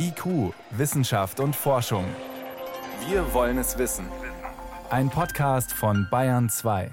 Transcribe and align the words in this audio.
IQ, 0.00 0.54
Wissenschaft 0.70 1.40
und 1.40 1.56
Forschung. 1.56 2.04
Wir 3.08 3.34
wollen 3.34 3.58
es 3.58 3.78
wissen. 3.78 4.06
Ein 4.90 5.10
Podcast 5.10 5.72
von 5.72 6.06
Bayern 6.08 6.48
2. 6.48 6.90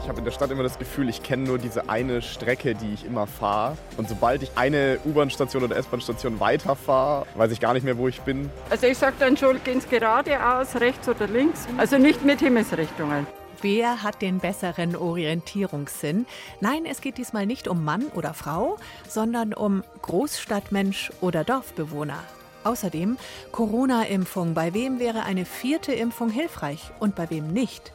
Ich 0.00 0.08
habe 0.08 0.20
in 0.20 0.24
der 0.24 0.32
Stadt 0.32 0.50
immer 0.50 0.62
das 0.62 0.78
Gefühl, 0.78 1.10
ich 1.10 1.22
kenne 1.22 1.44
nur 1.44 1.58
diese 1.58 1.90
eine 1.90 2.22
Strecke, 2.22 2.74
die 2.74 2.94
ich 2.94 3.04
immer 3.04 3.26
fahre. 3.26 3.76
Und 3.98 4.08
sobald 4.08 4.42
ich 4.42 4.52
eine 4.56 4.98
U-Bahn-Station 5.04 5.62
oder 5.64 5.76
S-Bahn-Station 5.76 6.40
weiterfahre, 6.40 7.26
weiß 7.34 7.52
ich 7.52 7.60
gar 7.60 7.74
nicht 7.74 7.84
mehr, 7.84 7.98
wo 7.98 8.08
ich 8.08 8.22
bin. 8.22 8.48
Also 8.70 8.86
ich 8.86 8.96
sage 8.96 9.16
dann 9.18 9.36
schon, 9.36 9.62
gehen 9.62 9.82
Sie 9.82 9.88
geradeaus, 9.88 10.76
rechts 10.76 11.06
oder 11.06 11.26
links. 11.26 11.66
Also 11.76 11.98
nicht 11.98 12.24
mit 12.24 12.40
Himmelsrichtungen. 12.40 13.26
Wer 13.60 14.04
hat 14.04 14.22
den 14.22 14.38
besseren 14.38 14.94
Orientierungssinn? 14.94 16.26
Nein, 16.60 16.86
es 16.86 17.00
geht 17.00 17.18
diesmal 17.18 17.44
nicht 17.44 17.66
um 17.66 17.84
Mann 17.84 18.04
oder 18.14 18.32
Frau, 18.32 18.76
sondern 19.08 19.52
um 19.52 19.82
Großstadtmensch 20.02 21.10
oder 21.20 21.42
Dorfbewohner. 21.42 22.22
Außerdem 22.62 23.16
Corona-Impfung. 23.50 24.54
Bei 24.54 24.74
wem 24.74 25.00
wäre 25.00 25.24
eine 25.24 25.44
vierte 25.44 25.92
Impfung 25.92 26.30
hilfreich 26.30 26.92
und 27.00 27.16
bei 27.16 27.30
wem 27.30 27.52
nicht? 27.52 27.92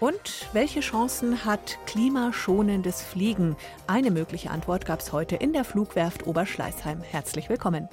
Und 0.00 0.48
welche 0.54 0.80
Chancen 0.80 1.44
hat 1.44 1.78
klimaschonendes 1.86 3.02
Fliegen? 3.02 3.56
Eine 3.86 4.10
mögliche 4.10 4.50
Antwort 4.50 4.86
gab 4.86 5.00
es 5.00 5.12
heute 5.12 5.36
in 5.36 5.52
der 5.52 5.64
Flugwerft 5.64 6.26
Oberschleißheim. 6.26 7.02
Herzlich 7.02 7.50
willkommen. 7.50 7.88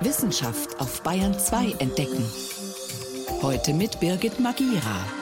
Wissenschaft 0.00 0.80
auf 0.80 1.02
Bayern 1.02 1.36
2 1.36 1.76
entdecken. 1.80 2.24
Heute 3.42 3.74
mit 3.74 3.98
Birgit 3.98 4.38
Magira. 4.38 5.21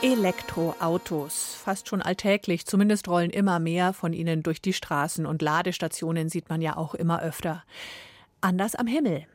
Elektroautos, 0.00 1.56
fast 1.64 1.88
schon 1.88 2.00
alltäglich, 2.02 2.66
zumindest 2.66 3.08
rollen 3.08 3.30
immer 3.30 3.58
mehr 3.58 3.92
von 3.92 4.12
ihnen 4.12 4.44
durch 4.44 4.62
die 4.62 4.72
Straßen 4.72 5.26
und 5.26 5.42
Ladestationen 5.42 6.28
sieht 6.28 6.48
man 6.48 6.62
ja 6.62 6.76
auch 6.76 6.94
immer 6.94 7.20
öfter. 7.20 7.64
Anders 8.40 8.76
am 8.76 8.86
Himmel. 8.86 9.26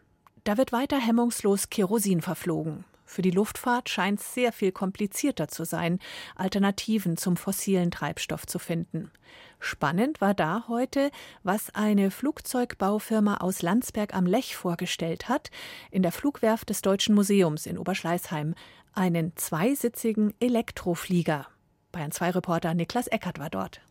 Da 0.46 0.58
wird 0.58 0.72
weiter 0.72 0.98
hemmungslos 0.98 1.70
Kerosin 1.70 2.22
verflogen. 2.22 2.86
Für 3.06 3.22
die 3.22 3.32
Luftfahrt 3.32 3.90
scheint 3.90 4.22
es 4.22 4.34
sehr 4.34 4.54
viel 4.54 4.72
komplizierter 4.72 5.50
zu 5.50 5.66
sein, 5.66 6.00
Alternativen 6.36 7.18
zum 7.18 7.36
fossilen 7.36 7.92
Treibstoff 7.92 8.48
zu 8.48 8.58
finden. 8.58 9.12
Spannend 9.60 10.20
war 10.20 10.34
da 10.34 10.66
heute, 10.68 11.12
was 11.44 11.76
eine 11.76 12.10
Flugzeugbaufirma 12.10 13.38
aus 13.38 13.62
Landsberg 13.62 14.16
am 14.16 14.26
Lech 14.26 14.56
vorgestellt 14.56 15.30
hat, 15.30 15.52
in 15.92 16.04
der 16.04 16.12
Flugwerft 16.12 16.70
des 16.70 16.82
Deutschen 16.82 17.16
Museums 17.16 17.66
in 17.66 17.78
Oberschleißheim, 17.78 18.56
einen 18.94 19.36
zweisitzigen 19.36 20.34
Elektroflieger. 20.40 21.48
Bayern 21.92 22.12
2 22.12 22.32
Reporter 22.32 22.74
Niklas 22.74 23.08
Eckert 23.08 23.40
war 23.40 23.50
dort. 23.50 23.82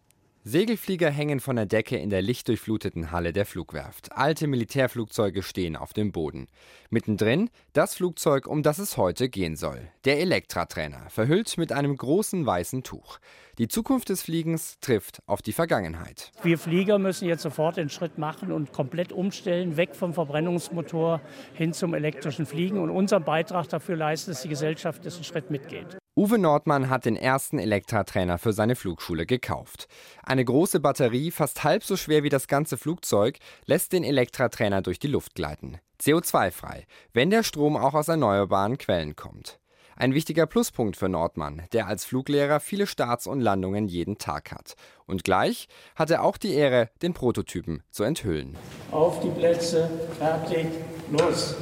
Segelflieger 0.44 1.08
hängen 1.08 1.38
von 1.38 1.54
der 1.54 1.66
Decke 1.66 1.96
in 1.96 2.10
der 2.10 2.20
lichtdurchfluteten 2.20 3.12
Halle 3.12 3.32
der 3.32 3.46
Flugwerft. 3.46 4.10
Alte 4.10 4.48
Militärflugzeuge 4.48 5.40
stehen 5.40 5.76
auf 5.76 5.92
dem 5.92 6.10
Boden. 6.10 6.48
Mittendrin 6.90 7.48
das 7.74 7.94
Flugzeug, 7.94 8.48
um 8.48 8.64
das 8.64 8.80
es 8.80 8.96
heute 8.96 9.28
gehen 9.28 9.54
soll. 9.54 9.88
Der 10.04 10.18
Elektra-Trainer, 10.18 11.08
verhüllt 11.10 11.56
mit 11.58 11.70
einem 11.70 11.96
großen 11.96 12.44
weißen 12.44 12.82
Tuch. 12.82 13.20
Die 13.58 13.68
Zukunft 13.68 14.08
des 14.08 14.22
Fliegens 14.22 14.80
trifft 14.80 15.22
auf 15.26 15.42
die 15.42 15.52
Vergangenheit. 15.52 16.32
Wir 16.42 16.58
Flieger 16.58 16.98
müssen 16.98 17.28
jetzt 17.28 17.42
sofort 17.42 17.76
den 17.76 17.88
Schritt 17.88 18.18
machen 18.18 18.50
und 18.50 18.72
komplett 18.72 19.12
umstellen, 19.12 19.76
weg 19.76 19.94
vom 19.94 20.12
Verbrennungsmotor 20.12 21.20
hin 21.54 21.72
zum 21.72 21.94
elektrischen 21.94 22.46
Fliegen 22.46 22.80
und 22.80 22.90
unseren 22.90 23.22
Beitrag 23.22 23.68
dafür 23.68 23.94
leisten, 23.94 24.32
dass 24.32 24.42
die 24.42 24.48
Gesellschaft 24.48 25.04
diesen 25.04 25.22
Schritt 25.22 25.52
mitgeht. 25.52 26.01
Uwe 26.14 26.38
Nordmann 26.38 26.90
hat 26.90 27.06
den 27.06 27.16
ersten 27.16 27.58
Elektra-Trainer 27.58 28.36
für 28.36 28.52
seine 28.52 28.76
Flugschule 28.76 29.24
gekauft. 29.24 29.88
Eine 30.22 30.44
große 30.44 30.78
Batterie, 30.78 31.30
fast 31.30 31.64
halb 31.64 31.84
so 31.84 31.96
schwer 31.96 32.22
wie 32.22 32.28
das 32.28 32.48
ganze 32.48 32.76
Flugzeug, 32.76 33.38
lässt 33.64 33.94
den 33.94 34.04
Elektra-Trainer 34.04 34.82
durch 34.82 34.98
die 34.98 35.06
Luft 35.06 35.34
gleiten. 35.34 35.78
CO2-frei, 36.02 36.86
wenn 37.14 37.30
der 37.30 37.42
Strom 37.42 37.78
auch 37.78 37.94
aus 37.94 38.08
erneuerbaren 38.08 38.76
Quellen 38.76 39.16
kommt. 39.16 39.58
Ein 39.96 40.12
wichtiger 40.12 40.44
Pluspunkt 40.44 40.98
für 40.98 41.08
Nordmann, 41.08 41.62
der 41.72 41.86
als 41.86 42.04
Fluglehrer 42.04 42.60
viele 42.60 42.86
Starts 42.86 43.26
und 43.26 43.40
Landungen 43.40 43.88
jeden 43.88 44.18
Tag 44.18 44.52
hat. 44.52 44.74
Und 45.06 45.24
gleich 45.24 45.66
hat 45.96 46.10
er 46.10 46.24
auch 46.24 46.36
die 46.36 46.52
Ehre, 46.52 46.90
den 47.00 47.14
Prototypen 47.14 47.84
zu 47.90 48.02
enthüllen. 48.02 48.58
Auf 48.90 49.20
die 49.20 49.30
Plätze, 49.30 49.90
fertig, 50.18 50.66
los. 51.10 51.54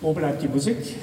Wo 0.00 0.12
bleibt 0.12 0.42
die 0.42 0.48
Musik? 0.48 0.96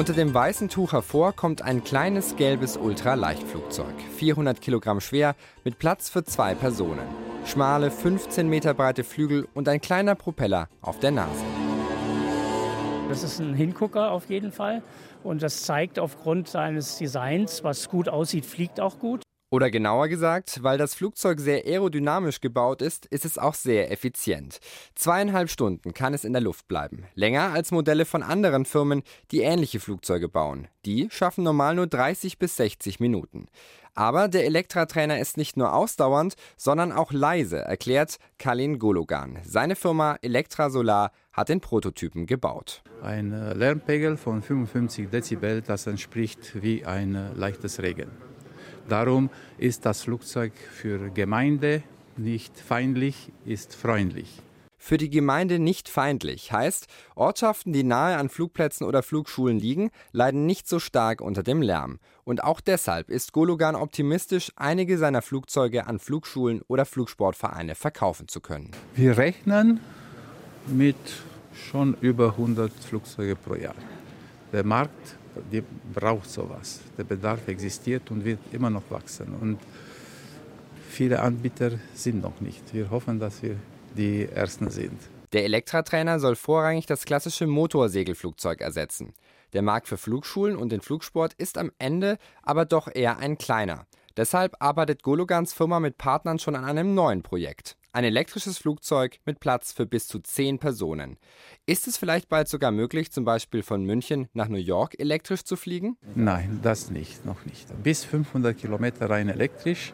Unter 0.00 0.14
dem 0.14 0.32
weißen 0.32 0.70
Tuch 0.70 0.94
hervor 0.94 1.34
kommt 1.34 1.60
ein 1.60 1.84
kleines 1.84 2.36
gelbes 2.36 2.78
Ultraleichtflugzeug, 2.78 3.92
400 4.16 4.58
Kilogramm 4.58 4.98
schwer, 4.98 5.36
mit 5.62 5.78
Platz 5.78 6.08
für 6.08 6.24
zwei 6.24 6.54
Personen. 6.54 7.06
Schmale, 7.44 7.90
15 7.90 8.48
Meter 8.48 8.72
breite 8.72 9.04
Flügel 9.04 9.46
und 9.52 9.68
ein 9.68 9.82
kleiner 9.82 10.14
Propeller 10.14 10.70
auf 10.80 11.00
der 11.00 11.10
Nase. 11.10 11.44
Das 13.10 13.22
ist 13.22 13.40
ein 13.40 13.52
Hingucker 13.52 14.10
auf 14.10 14.30
jeden 14.30 14.52
Fall. 14.52 14.82
Und 15.22 15.42
das 15.42 15.64
zeigt 15.64 15.98
aufgrund 15.98 16.48
seines 16.48 16.96
Designs, 16.96 17.62
was 17.62 17.90
gut 17.90 18.08
aussieht, 18.08 18.46
fliegt 18.46 18.80
auch 18.80 18.98
gut. 18.98 19.20
Oder 19.52 19.68
genauer 19.68 20.06
gesagt, 20.06 20.62
weil 20.62 20.78
das 20.78 20.94
Flugzeug 20.94 21.40
sehr 21.40 21.64
aerodynamisch 21.66 22.40
gebaut 22.40 22.82
ist, 22.82 23.06
ist 23.06 23.24
es 23.24 23.36
auch 23.36 23.54
sehr 23.54 23.90
effizient. 23.90 24.60
Zweieinhalb 24.94 25.50
Stunden 25.50 25.92
kann 25.92 26.14
es 26.14 26.24
in 26.24 26.32
der 26.32 26.40
Luft 26.40 26.68
bleiben. 26.68 27.04
Länger 27.16 27.52
als 27.52 27.72
Modelle 27.72 28.04
von 28.04 28.22
anderen 28.22 28.64
Firmen, 28.64 29.02
die 29.32 29.40
ähnliche 29.40 29.80
Flugzeuge 29.80 30.28
bauen. 30.28 30.68
Die 30.84 31.08
schaffen 31.10 31.42
normal 31.42 31.74
nur 31.74 31.88
30 31.88 32.38
bis 32.38 32.56
60 32.58 33.00
Minuten. 33.00 33.48
Aber 33.94 34.28
der 34.28 34.46
Elektra-Trainer 34.46 35.18
ist 35.18 35.36
nicht 35.36 35.56
nur 35.56 35.74
ausdauernd, 35.74 36.34
sondern 36.56 36.92
auch 36.92 37.10
leise, 37.10 37.58
erklärt 37.58 38.18
Kalin 38.38 38.78
Gologan. 38.78 39.40
Seine 39.44 39.74
Firma 39.74 40.16
Elektra 40.22 40.70
Solar 40.70 41.10
hat 41.32 41.48
den 41.48 41.60
Prototypen 41.60 42.26
gebaut. 42.26 42.82
Ein 43.02 43.32
Lärmpegel 43.58 44.16
von 44.16 44.42
55 44.42 45.08
Dezibel, 45.08 45.60
das 45.60 45.88
entspricht 45.88 46.62
wie 46.62 46.84
ein 46.84 47.32
leichtes 47.34 47.82
Regen. 47.82 48.29
Darum 48.90 49.30
ist 49.56 49.86
das 49.86 50.02
Flugzeug 50.02 50.52
für 50.72 51.10
Gemeinde 51.10 51.84
nicht 52.16 52.58
feindlich, 52.58 53.30
ist 53.44 53.76
freundlich. 53.76 54.42
Für 54.78 54.96
die 54.96 55.10
Gemeinde 55.10 55.60
nicht 55.60 55.88
feindlich 55.88 56.50
heißt, 56.50 56.86
Ortschaften, 57.14 57.72
die 57.72 57.84
nahe 57.84 58.16
an 58.16 58.28
Flugplätzen 58.28 58.84
oder 58.84 59.04
Flugschulen 59.04 59.60
liegen, 59.60 59.90
leiden 60.10 60.44
nicht 60.44 60.66
so 60.66 60.80
stark 60.80 61.20
unter 61.20 61.44
dem 61.44 61.62
Lärm. 61.62 62.00
Und 62.24 62.42
auch 62.42 62.60
deshalb 62.60 63.10
ist 63.10 63.32
Gologan 63.32 63.76
optimistisch, 63.76 64.50
einige 64.56 64.98
seiner 64.98 65.22
Flugzeuge 65.22 65.86
an 65.86 66.00
Flugschulen 66.00 66.62
oder 66.66 66.84
Flugsportvereine 66.84 67.76
verkaufen 67.76 68.26
zu 68.26 68.40
können. 68.40 68.72
Wir 68.96 69.16
rechnen 69.16 69.78
mit 70.66 70.96
schon 71.54 71.96
über 72.00 72.30
100 72.30 72.72
Flugzeuge 72.72 73.36
pro 73.36 73.54
Jahr. 73.54 73.76
Der 74.52 74.64
Markt 74.64 75.16
die 75.52 75.62
braucht 75.94 76.30
sowas. 76.30 76.80
Der 76.98 77.04
Bedarf 77.04 77.46
existiert 77.48 78.10
und 78.10 78.24
wird 78.24 78.40
immer 78.52 78.70
noch 78.70 78.82
wachsen. 78.90 79.34
Und 79.40 79.58
viele 80.88 81.20
Anbieter 81.20 81.72
sind 81.94 82.22
noch 82.22 82.40
nicht. 82.40 82.74
Wir 82.74 82.90
hoffen, 82.90 83.18
dass 83.18 83.42
wir 83.42 83.56
die 83.96 84.26
Ersten 84.26 84.70
sind. 84.70 84.98
Der 85.32 85.44
Elektratrainer 85.44 86.18
soll 86.18 86.34
vorrangig 86.34 86.86
das 86.86 87.04
klassische 87.04 87.46
Motorsegelflugzeug 87.46 88.60
ersetzen. 88.60 89.14
Der 89.52 89.62
Markt 89.62 89.88
für 89.88 89.96
Flugschulen 89.96 90.56
und 90.56 90.70
den 90.70 90.80
Flugsport 90.80 91.34
ist 91.34 91.58
am 91.58 91.70
Ende 91.78 92.18
aber 92.42 92.64
doch 92.64 92.88
eher 92.92 93.18
ein 93.18 93.38
kleiner. 93.38 93.86
Deshalb 94.16 94.56
arbeitet 94.60 95.02
Gologans 95.02 95.52
Firma 95.52 95.80
mit 95.80 95.98
Partnern 95.98 96.38
schon 96.38 96.56
an 96.56 96.64
einem 96.64 96.94
neuen 96.94 97.22
Projekt. 97.22 97.76
Ein 97.92 98.04
elektrisches 98.04 98.58
Flugzeug 98.58 99.18
mit 99.24 99.40
Platz 99.40 99.72
für 99.72 99.84
bis 99.84 100.06
zu 100.06 100.20
zehn 100.20 100.58
Personen. 100.60 101.16
Ist 101.66 101.88
es 101.88 101.96
vielleicht 101.96 102.28
bald 102.28 102.48
sogar 102.48 102.70
möglich, 102.70 103.10
zum 103.10 103.24
Beispiel 103.24 103.62
von 103.62 103.84
München 103.84 104.28
nach 104.32 104.48
New 104.48 104.58
York 104.58 104.98
elektrisch 105.00 105.42
zu 105.42 105.56
fliegen? 105.56 105.96
Nein, 106.14 106.60
das 106.62 106.90
nicht, 106.90 107.24
noch 107.24 107.44
nicht. 107.46 107.66
Bis 107.82 108.04
500 108.04 108.56
Kilometer 108.56 109.10
rein 109.10 109.28
elektrisch, 109.28 109.92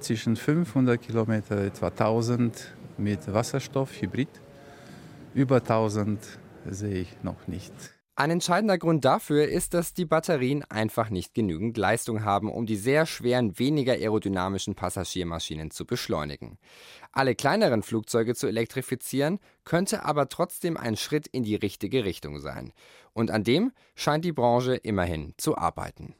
zwischen 0.00 0.36
500 0.36 1.00
Kilometer 1.00 1.58
etwa 1.58 1.88
1000 1.88 2.74
mit 2.96 3.32
Wasserstoff, 3.32 4.00
Hybrid. 4.00 4.28
Über 5.34 5.56
1000 5.56 6.18
sehe 6.70 7.00
ich 7.00 7.22
noch 7.22 7.46
nicht. 7.46 7.72
Ein 8.18 8.30
entscheidender 8.30 8.78
Grund 8.78 9.04
dafür 9.04 9.46
ist, 9.46 9.74
dass 9.74 9.92
die 9.92 10.06
Batterien 10.06 10.64
einfach 10.70 11.10
nicht 11.10 11.34
genügend 11.34 11.76
Leistung 11.76 12.24
haben, 12.24 12.50
um 12.50 12.64
die 12.64 12.76
sehr 12.76 13.04
schweren, 13.04 13.58
weniger 13.58 13.92
aerodynamischen 13.92 14.74
Passagiermaschinen 14.74 15.70
zu 15.70 15.84
beschleunigen. 15.84 16.56
Alle 17.12 17.34
kleineren 17.34 17.82
Flugzeuge 17.82 18.34
zu 18.34 18.46
elektrifizieren, 18.46 19.38
könnte 19.64 20.06
aber 20.06 20.30
trotzdem 20.30 20.78
ein 20.78 20.96
Schritt 20.96 21.26
in 21.26 21.42
die 21.42 21.56
richtige 21.56 22.06
Richtung 22.06 22.40
sein. 22.40 22.72
Und 23.12 23.30
an 23.30 23.44
dem 23.44 23.72
scheint 23.94 24.24
die 24.24 24.32
Branche 24.32 24.76
immerhin 24.76 25.34
zu 25.36 25.58
arbeiten. 25.58 26.14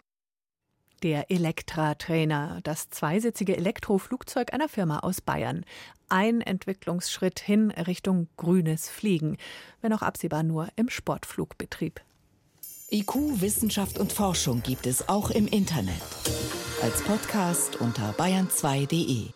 Der 1.06 1.30
Elektra-Trainer, 1.30 2.58
das 2.64 2.90
zweisitzige 2.90 3.56
Elektroflugzeug 3.56 4.52
einer 4.52 4.68
Firma 4.68 4.98
aus 4.98 5.20
Bayern. 5.20 5.64
Ein 6.08 6.40
Entwicklungsschritt 6.40 7.38
hin 7.38 7.70
Richtung 7.70 8.26
grünes 8.36 8.90
Fliegen, 8.90 9.36
wenn 9.80 9.92
auch 9.92 10.02
absehbar 10.02 10.42
nur 10.42 10.66
im 10.74 10.88
Sportflugbetrieb. 10.88 12.00
IQ, 12.90 13.40
Wissenschaft 13.40 14.00
und 14.00 14.12
Forschung 14.12 14.64
gibt 14.64 14.84
es 14.88 15.08
auch 15.08 15.30
im 15.30 15.46
Internet. 15.46 16.02
Als 16.82 17.00
Podcast 17.02 17.80
unter 17.80 18.10
bayern2.de. 18.14 19.28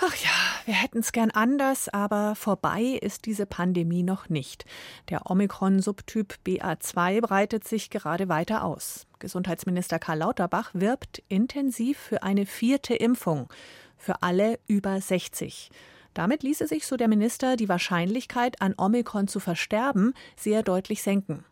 Ach 0.00 0.14
ja, 0.14 0.30
wir 0.64 0.74
hätten 0.74 0.98
es 0.98 1.10
gern 1.10 1.32
anders, 1.32 1.88
aber 1.88 2.36
vorbei 2.36 2.82
ist 3.02 3.26
diese 3.26 3.46
Pandemie 3.46 4.04
noch 4.04 4.28
nicht. 4.28 4.64
Der 5.08 5.28
Omikron-Subtyp 5.28 6.36
BA2 6.46 7.20
breitet 7.20 7.66
sich 7.66 7.90
gerade 7.90 8.28
weiter 8.28 8.62
aus. 8.62 9.08
Gesundheitsminister 9.18 9.98
Karl 9.98 10.18
Lauterbach 10.18 10.70
wirbt 10.72 11.24
intensiv 11.28 11.98
für 11.98 12.22
eine 12.22 12.46
vierte 12.46 12.94
Impfung 12.94 13.48
für 13.96 14.22
alle 14.22 14.60
über 14.68 15.00
60. 15.00 15.70
Damit 16.14 16.44
ließe 16.44 16.68
sich, 16.68 16.86
so 16.86 16.96
der 16.96 17.08
Minister, 17.08 17.56
die 17.56 17.68
Wahrscheinlichkeit, 17.68 18.62
an 18.62 18.74
Omikron 18.78 19.26
zu 19.26 19.40
versterben, 19.40 20.14
sehr 20.36 20.62
deutlich 20.62 21.02
senken. 21.02 21.44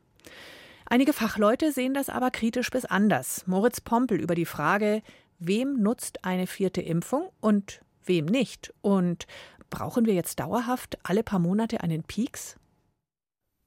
Einige 0.84 1.12
Fachleute 1.12 1.72
sehen 1.72 1.94
das 1.94 2.08
aber 2.08 2.30
kritisch 2.30 2.70
bis 2.70 2.84
anders. 2.84 3.42
Moritz 3.48 3.80
Pompel 3.80 4.20
über 4.20 4.36
die 4.36 4.46
Frage, 4.46 5.02
wem 5.40 5.82
nutzt 5.82 6.24
eine 6.24 6.46
vierte 6.46 6.80
Impfung 6.80 7.28
und 7.40 7.80
wem 8.06 8.26
nicht? 8.26 8.72
Und 8.80 9.26
brauchen 9.70 10.06
wir 10.06 10.14
jetzt 10.14 10.40
dauerhaft 10.40 10.98
alle 11.02 11.22
paar 11.22 11.38
Monate 11.38 11.80
einen 11.82 12.02
Pieks? 12.02 12.56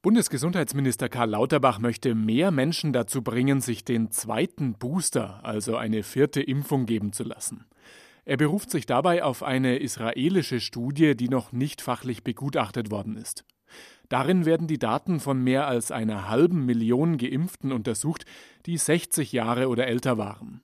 Bundesgesundheitsminister 0.01 1.09
Karl 1.09 1.31
Lauterbach 1.31 1.80
möchte 1.80 2.15
mehr 2.15 2.51
Menschen 2.51 2.94
dazu 2.94 3.21
bringen, 3.21 3.59
sich 3.59 3.83
den 3.83 4.12
zweiten 4.12 4.74
Booster, 4.74 5.44
also 5.44 5.75
eine 5.75 6.03
vierte 6.03 6.41
Impfung 6.41 6.86
geben 6.86 7.12
zu 7.12 7.24
lassen. 7.24 7.65
Er 8.24 8.38
beruft 8.38 8.71
sich 8.71 8.86
dabei 8.86 9.24
auf 9.24 9.44
eine 9.44 9.77
israelische 9.77 10.62
Studie, 10.62 11.18
die 11.18 11.27
noch 11.27 11.51
nicht 11.51 11.81
fachlich 11.81 12.24
begutachtet 12.24 12.91
worden 12.91 13.18
ist. 13.18 13.44
Darin 14.07 14.45
werden 14.45 14.68
die 14.68 14.80
Daten 14.80 15.19
von 15.19 15.44
mehr 15.44 15.68
als 15.68 15.91
einer 15.91 16.30
halben 16.30 16.65
Million 16.65 17.18
Geimpften 17.18 17.71
untersucht, 17.71 18.25
die 18.65 18.77
60 18.77 19.33
Jahre 19.33 19.68
oder 19.68 19.88
älter 19.88 20.18
waren. 20.18 20.62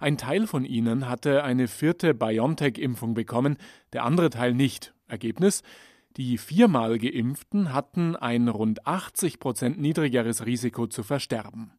Ein 0.00 0.18
Teil 0.18 0.46
von 0.46 0.64
ihnen 0.64 1.08
hatte 1.08 1.44
eine 1.44 1.68
vierte 1.68 2.14
BioNTech-Impfung 2.14 3.14
bekommen, 3.14 3.56
der 3.92 4.04
andere 4.04 4.30
Teil 4.30 4.54
nicht. 4.54 4.94
Ergebnis? 5.08 5.62
Die 6.16 6.38
viermal 6.38 6.98
Geimpften 6.98 7.72
hatten 7.72 8.14
ein 8.14 8.48
rund 8.48 8.86
80 8.86 9.40
Prozent 9.40 9.80
niedrigeres 9.80 10.46
Risiko 10.46 10.86
zu 10.86 11.02
versterben. 11.02 11.72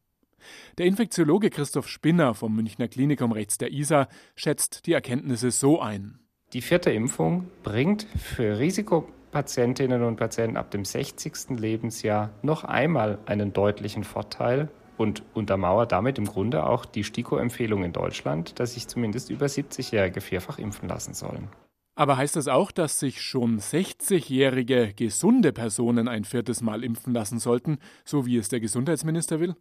Der 0.78 0.86
Infektiologe 0.86 1.50
Christoph 1.50 1.88
Spinner 1.88 2.34
vom 2.34 2.54
Münchner 2.54 2.88
Klinikum 2.88 3.32
rechts 3.32 3.58
der 3.58 3.72
ISA 3.72 4.08
schätzt 4.34 4.86
die 4.86 4.92
Erkenntnisse 4.92 5.50
so 5.50 5.80
ein. 5.80 6.18
Die 6.52 6.60
vierte 6.60 6.90
Impfung 6.90 7.48
bringt 7.62 8.06
für 8.16 8.58
Risikopatientinnen 8.58 10.02
und 10.02 10.16
Patienten 10.16 10.56
ab 10.56 10.70
dem 10.70 10.84
60. 10.84 11.58
Lebensjahr 11.58 12.30
noch 12.42 12.64
einmal 12.64 13.18
einen 13.26 13.52
deutlichen 13.52 14.04
Vorteil 14.04 14.68
und 14.96 15.22
untermauert 15.34 15.92
damit 15.92 16.18
im 16.18 16.26
Grunde 16.26 16.66
auch 16.66 16.84
die 16.84 17.04
STIKO-Empfehlung 17.04 17.84
in 17.84 17.92
Deutschland, 17.92 18.58
dass 18.58 18.74
sich 18.74 18.88
zumindest 18.88 19.30
über 19.30 19.46
70-Jährige 19.46 20.20
vierfach 20.20 20.58
impfen 20.58 20.88
lassen 20.88 21.14
sollen. 21.14 21.48
Aber 21.94 22.18
heißt 22.18 22.36
das 22.36 22.46
auch, 22.46 22.70
dass 22.70 23.00
sich 23.00 23.22
schon 23.22 23.58
60-jährige 23.58 24.92
gesunde 24.94 25.52
Personen 25.52 26.08
ein 26.08 26.24
viertes 26.24 26.60
Mal 26.60 26.84
impfen 26.84 27.14
lassen 27.14 27.38
sollten, 27.38 27.78
so 28.04 28.26
wie 28.26 28.36
es 28.36 28.50
der 28.50 28.60
Gesundheitsminister 28.60 29.40
will? 29.40 29.56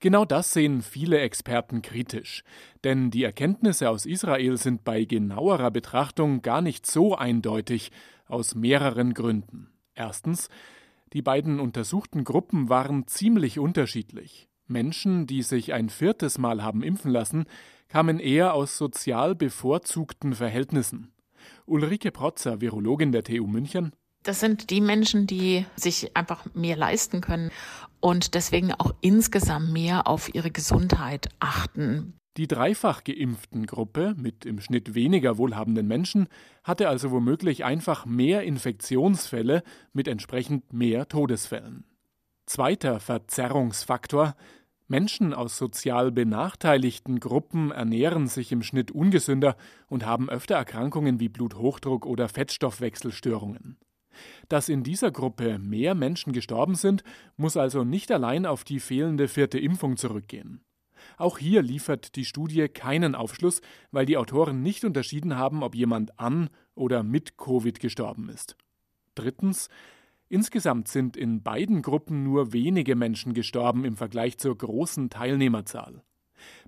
Genau 0.00 0.24
das 0.24 0.52
sehen 0.52 0.82
viele 0.82 1.20
Experten 1.20 1.82
kritisch, 1.82 2.42
denn 2.82 3.10
die 3.10 3.24
Erkenntnisse 3.24 3.90
aus 3.90 4.06
Israel 4.06 4.56
sind 4.56 4.84
bei 4.84 5.04
genauerer 5.04 5.70
Betrachtung 5.70 6.42
gar 6.42 6.60
nicht 6.60 6.86
so 6.86 7.14
eindeutig, 7.14 7.92
aus 8.26 8.54
mehreren 8.54 9.12
Gründen. 9.12 9.70
Erstens, 9.94 10.48
die 11.12 11.22
beiden 11.22 11.60
untersuchten 11.60 12.24
Gruppen 12.24 12.68
waren 12.68 13.06
ziemlich 13.06 13.58
unterschiedlich. 13.58 14.49
Menschen, 14.70 15.26
die 15.26 15.42
sich 15.42 15.72
ein 15.72 15.88
viertes 15.88 16.38
Mal 16.38 16.62
haben 16.62 16.82
impfen 16.82 17.10
lassen, 17.10 17.44
kamen 17.88 18.20
eher 18.20 18.54
aus 18.54 18.78
sozial 18.78 19.34
bevorzugten 19.34 20.34
Verhältnissen. 20.34 21.12
Ulrike 21.66 22.10
Protzer, 22.10 22.60
Virologin 22.60 23.12
der 23.12 23.24
TU 23.24 23.46
München. 23.46 23.92
Das 24.22 24.40
sind 24.40 24.70
die 24.70 24.80
Menschen, 24.80 25.26
die 25.26 25.64
sich 25.76 26.16
einfach 26.16 26.44
mehr 26.54 26.76
leisten 26.76 27.20
können 27.20 27.50
und 28.00 28.34
deswegen 28.34 28.72
auch 28.72 28.94
insgesamt 29.00 29.72
mehr 29.72 30.06
auf 30.06 30.34
ihre 30.34 30.50
Gesundheit 30.50 31.28
achten. 31.40 32.14
Die 32.36 32.46
dreifach 32.46 33.02
geimpften 33.02 33.66
Gruppe 33.66 34.14
mit 34.16 34.46
im 34.46 34.60
Schnitt 34.60 34.94
weniger 34.94 35.36
wohlhabenden 35.36 35.86
Menschen 35.86 36.28
hatte 36.62 36.88
also 36.88 37.10
womöglich 37.10 37.64
einfach 37.64 38.06
mehr 38.06 38.44
Infektionsfälle 38.44 39.62
mit 39.92 40.06
entsprechend 40.06 40.72
mehr 40.72 41.08
Todesfällen. 41.08 41.84
Zweiter 42.46 43.00
Verzerrungsfaktor 43.00 44.36
Menschen 44.90 45.32
aus 45.32 45.56
sozial 45.56 46.10
benachteiligten 46.10 47.20
Gruppen 47.20 47.70
ernähren 47.70 48.26
sich 48.26 48.50
im 48.50 48.64
Schnitt 48.64 48.90
ungesünder 48.90 49.56
und 49.86 50.04
haben 50.04 50.28
öfter 50.28 50.56
Erkrankungen 50.56 51.20
wie 51.20 51.28
Bluthochdruck 51.28 52.06
oder 52.06 52.28
Fettstoffwechselstörungen. 52.28 53.78
Dass 54.48 54.68
in 54.68 54.82
dieser 54.82 55.12
Gruppe 55.12 55.60
mehr 55.60 55.94
Menschen 55.94 56.32
gestorben 56.32 56.74
sind, 56.74 57.04
muss 57.36 57.56
also 57.56 57.84
nicht 57.84 58.10
allein 58.10 58.46
auf 58.46 58.64
die 58.64 58.80
fehlende 58.80 59.28
vierte 59.28 59.60
Impfung 59.60 59.96
zurückgehen. 59.96 60.60
Auch 61.18 61.38
hier 61.38 61.62
liefert 61.62 62.16
die 62.16 62.24
Studie 62.24 62.66
keinen 62.66 63.14
Aufschluss, 63.14 63.60
weil 63.92 64.06
die 64.06 64.16
Autoren 64.16 64.60
nicht 64.60 64.84
unterschieden 64.84 65.36
haben, 65.36 65.62
ob 65.62 65.76
jemand 65.76 66.18
an 66.18 66.50
oder 66.74 67.04
mit 67.04 67.38
Covid 67.38 67.78
gestorben 67.78 68.28
ist. 68.28 68.56
Drittens, 69.14 69.68
Insgesamt 70.30 70.86
sind 70.86 71.16
in 71.16 71.42
beiden 71.42 71.82
Gruppen 71.82 72.22
nur 72.22 72.52
wenige 72.52 72.94
Menschen 72.94 73.34
gestorben 73.34 73.84
im 73.84 73.96
Vergleich 73.96 74.38
zur 74.38 74.56
großen 74.56 75.10
Teilnehmerzahl. 75.10 76.04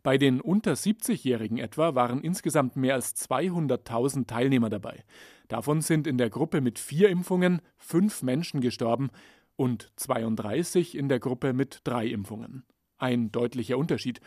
Bei 0.03 0.19
den 0.19 0.41
unter 0.41 0.73
70-Jährigen 0.73 1.59
etwa 1.59 1.95
waren 1.95 2.23
insgesamt 2.23 2.75
mehr 2.75 2.95
als 2.95 3.15
200.000 3.31 4.27
Teilnehmer 4.27 4.69
dabei. 4.69 5.05
Davon 5.47 5.81
sind 5.81 6.09
in 6.09 6.19
der 6.19 6.29
Gruppe 6.29 6.61
mit 6.61 6.81
vier 6.81 7.09
Impfungen 7.09 7.63
fünf 7.79 8.25
Menschen 8.25 8.61
gestorben 8.61 9.11
und 9.55 9.93
32 9.95 10.97
in 10.97 11.09
der 11.09 11.21
Gruppe 11.21 11.53
mit 11.53 11.83
drei 11.85 12.09
Impfungen. 12.09 12.65
Ein 12.99 13.31
deutlicher 13.31 13.79
Unterschied. 13.79 14.21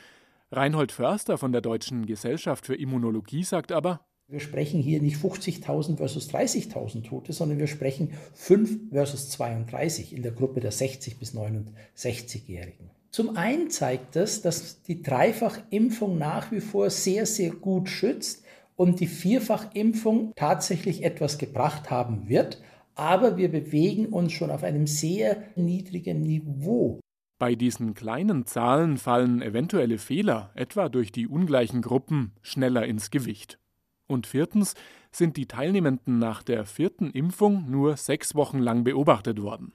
Reinhold 0.49 0.93
Förster 0.93 1.37
von 1.37 1.51
der 1.51 1.61
Deutschen 1.61 2.05
Gesellschaft 2.05 2.65
für 2.65 2.75
Immunologie 2.75 3.43
sagt 3.43 3.73
aber, 3.73 4.05
wir 4.27 4.39
sprechen 4.39 4.81
hier 4.81 5.01
nicht 5.01 5.17
50.000 5.17 5.97
versus 5.97 6.29
30.000 6.29 7.03
Tote, 7.03 7.31
sondern 7.31 7.59
wir 7.59 7.67
sprechen 7.67 8.13
5 8.33 8.89
versus 8.91 9.29
32 9.29 10.13
in 10.13 10.23
der 10.23 10.31
Gruppe 10.31 10.61
der 10.61 10.71
60 10.71 11.19
bis 11.19 11.35
69-Jährigen. 11.35 12.89
Zum 13.11 13.37
einen 13.37 13.69
zeigt 13.69 14.15
das, 14.15 14.41
dass 14.41 14.81
die 14.81 15.01
Dreifachimpfung 15.01 16.17
nach 16.17 16.51
wie 16.51 16.59
vor 16.59 16.89
sehr, 16.89 17.25
sehr 17.25 17.51
gut 17.51 17.87
schützt 17.87 18.43
und 18.75 18.99
die 18.99 19.07
Vierfachimpfung 19.07 20.33
tatsächlich 20.35 21.03
etwas 21.03 21.37
gebracht 21.37 21.91
haben 21.91 22.27
wird, 22.27 22.61
aber 22.95 23.37
wir 23.37 23.49
bewegen 23.49 24.07
uns 24.07 24.33
schon 24.33 24.49
auf 24.49 24.63
einem 24.63 24.87
sehr 24.87 25.43
niedrigen 25.55 26.21
Niveau. 26.21 26.99
Bei 27.37 27.55
diesen 27.55 27.93
kleinen 27.93 28.45
Zahlen 28.45 28.97
fallen 28.97 29.41
eventuelle 29.41 29.97
Fehler, 29.97 30.51
etwa 30.55 30.89
durch 30.89 31.11
die 31.11 31.27
ungleichen 31.27 31.81
Gruppen, 31.81 32.33
schneller 32.41 32.85
ins 32.85 33.11
Gewicht. 33.11 33.59
Und 34.07 34.27
viertens 34.27 34.75
sind 35.11 35.37
die 35.37 35.47
Teilnehmenden 35.47 36.19
nach 36.19 36.43
der 36.43 36.65
vierten 36.65 37.09
Impfung 37.11 37.69
nur 37.69 37.97
sechs 37.97 38.35
Wochen 38.35 38.59
lang 38.59 38.83
beobachtet 38.83 39.41
worden. 39.41 39.73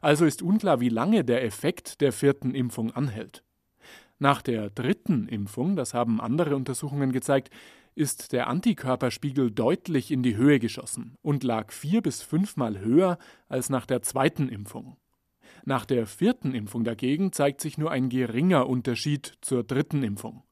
Also 0.00 0.24
ist 0.24 0.42
unklar, 0.42 0.80
wie 0.80 0.88
lange 0.88 1.24
der 1.24 1.44
Effekt 1.44 2.00
der 2.00 2.12
vierten 2.12 2.54
Impfung 2.54 2.92
anhält. 2.92 3.42
Nach 4.18 4.42
der 4.42 4.70
dritten 4.70 5.26
Impfung, 5.28 5.74
das 5.76 5.92
haben 5.92 6.20
andere 6.20 6.54
Untersuchungen 6.54 7.12
gezeigt, 7.12 7.50
ist 7.96 8.32
der 8.32 8.48
Antikörperspiegel 8.48 9.50
deutlich 9.50 10.10
in 10.10 10.22
die 10.22 10.36
Höhe 10.36 10.58
geschossen 10.58 11.16
und 11.22 11.44
lag 11.44 11.72
vier 11.72 12.02
bis 12.02 12.22
fünfmal 12.22 12.80
höher 12.80 13.18
als 13.48 13.70
nach 13.70 13.86
der 13.86 14.02
zweiten 14.02 14.48
Impfung. 14.48 14.96
Nach 15.64 15.84
der 15.86 16.06
vierten 16.06 16.54
Impfung 16.54 16.84
dagegen 16.84 17.32
zeigt 17.32 17.60
sich 17.60 17.78
nur 17.78 17.90
ein 17.90 18.08
geringer 18.08 18.68
Unterschied 18.68 19.34
zur 19.40 19.64
dritten 19.64 20.02
Impfung. 20.02 20.42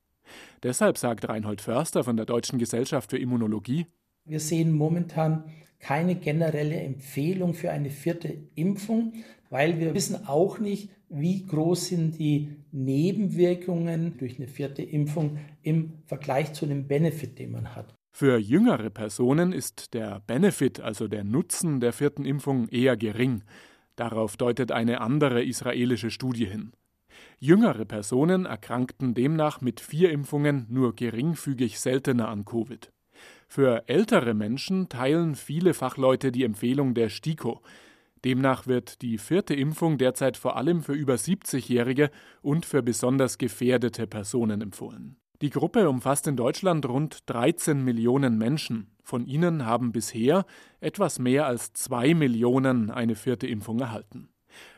Deshalb 0.62 0.98
sagt 0.98 1.28
Reinhold 1.28 1.60
Förster 1.60 2.04
von 2.04 2.16
der 2.16 2.26
Deutschen 2.26 2.58
Gesellschaft 2.58 3.10
für 3.10 3.18
Immunologie, 3.18 3.86
wir 4.24 4.38
sehen 4.38 4.70
momentan 4.70 5.44
keine 5.80 6.14
generelle 6.14 6.76
Empfehlung 6.76 7.54
für 7.54 7.72
eine 7.72 7.90
vierte 7.90 8.32
Impfung, 8.54 9.14
weil 9.50 9.80
wir 9.80 9.94
wissen 9.94 10.28
auch 10.28 10.60
nicht, 10.60 10.90
wie 11.08 11.44
groß 11.44 11.88
sind 11.88 12.18
die 12.18 12.56
Nebenwirkungen 12.70 14.16
durch 14.16 14.36
eine 14.36 14.46
vierte 14.46 14.82
Impfung 14.82 15.38
im 15.62 15.94
Vergleich 16.06 16.52
zu 16.52 16.66
dem 16.66 16.86
Benefit, 16.86 17.38
den 17.38 17.50
man 17.50 17.74
hat. 17.74 17.94
Für 18.14 18.38
jüngere 18.38 18.90
Personen 18.90 19.52
ist 19.52 19.92
der 19.92 20.20
Benefit, 20.20 20.80
also 20.80 21.08
der 21.08 21.24
Nutzen 21.24 21.80
der 21.80 21.92
vierten 21.92 22.24
Impfung, 22.24 22.68
eher 22.68 22.96
gering. 22.96 23.42
Darauf 23.96 24.36
deutet 24.36 24.70
eine 24.70 25.00
andere 25.00 25.42
israelische 25.42 26.10
Studie 26.10 26.46
hin. 26.46 26.72
Jüngere 27.38 27.84
Personen 27.84 28.46
erkrankten 28.46 29.14
demnach 29.14 29.60
mit 29.60 29.80
vier 29.80 30.10
Impfungen 30.10 30.66
nur 30.68 30.94
geringfügig 30.94 31.80
seltener 31.80 32.28
an 32.28 32.44
Covid. 32.44 32.92
Für 33.48 33.88
ältere 33.88 34.34
Menschen 34.34 34.88
teilen 34.88 35.34
viele 35.34 35.74
Fachleute 35.74 36.32
die 36.32 36.44
Empfehlung 36.44 36.94
der 36.94 37.08
STIKO. 37.08 37.60
Demnach 38.24 38.66
wird 38.66 39.02
die 39.02 39.18
vierte 39.18 39.54
Impfung 39.54 39.98
derzeit 39.98 40.36
vor 40.36 40.56
allem 40.56 40.82
für 40.82 40.94
über 40.94 41.14
70-Jährige 41.14 42.10
und 42.40 42.64
für 42.64 42.82
besonders 42.82 43.38
gefährdete 43.38 44.06
Personen 44.06 44.60
empfohlen. 44.60 45.16
Die 45.42 45.50
Gruppe 45.50 45.88
umfasst 45.88 46.28
in 46.28 46.36
Deutschland 46.36 46.88
rund 46.88 47.28
13 47.28 47.82
Millionen 47.82 48.38
Menschen. 48.38 48.92
Von 49.02 49.26
ihnen 49.26 49.66
haben 49.66 49.90
bisher 49.90 50.46
etwas 50.80 51.18
mehr 51.18 51.46
als 51.46 51.72
zwei 51.72 52.14
Millionen 52.14 52.92
eine 52.92 53.16
vierte 53.16 53.48
Impfung 53.48 53.80
erhalten. 53.80 54.28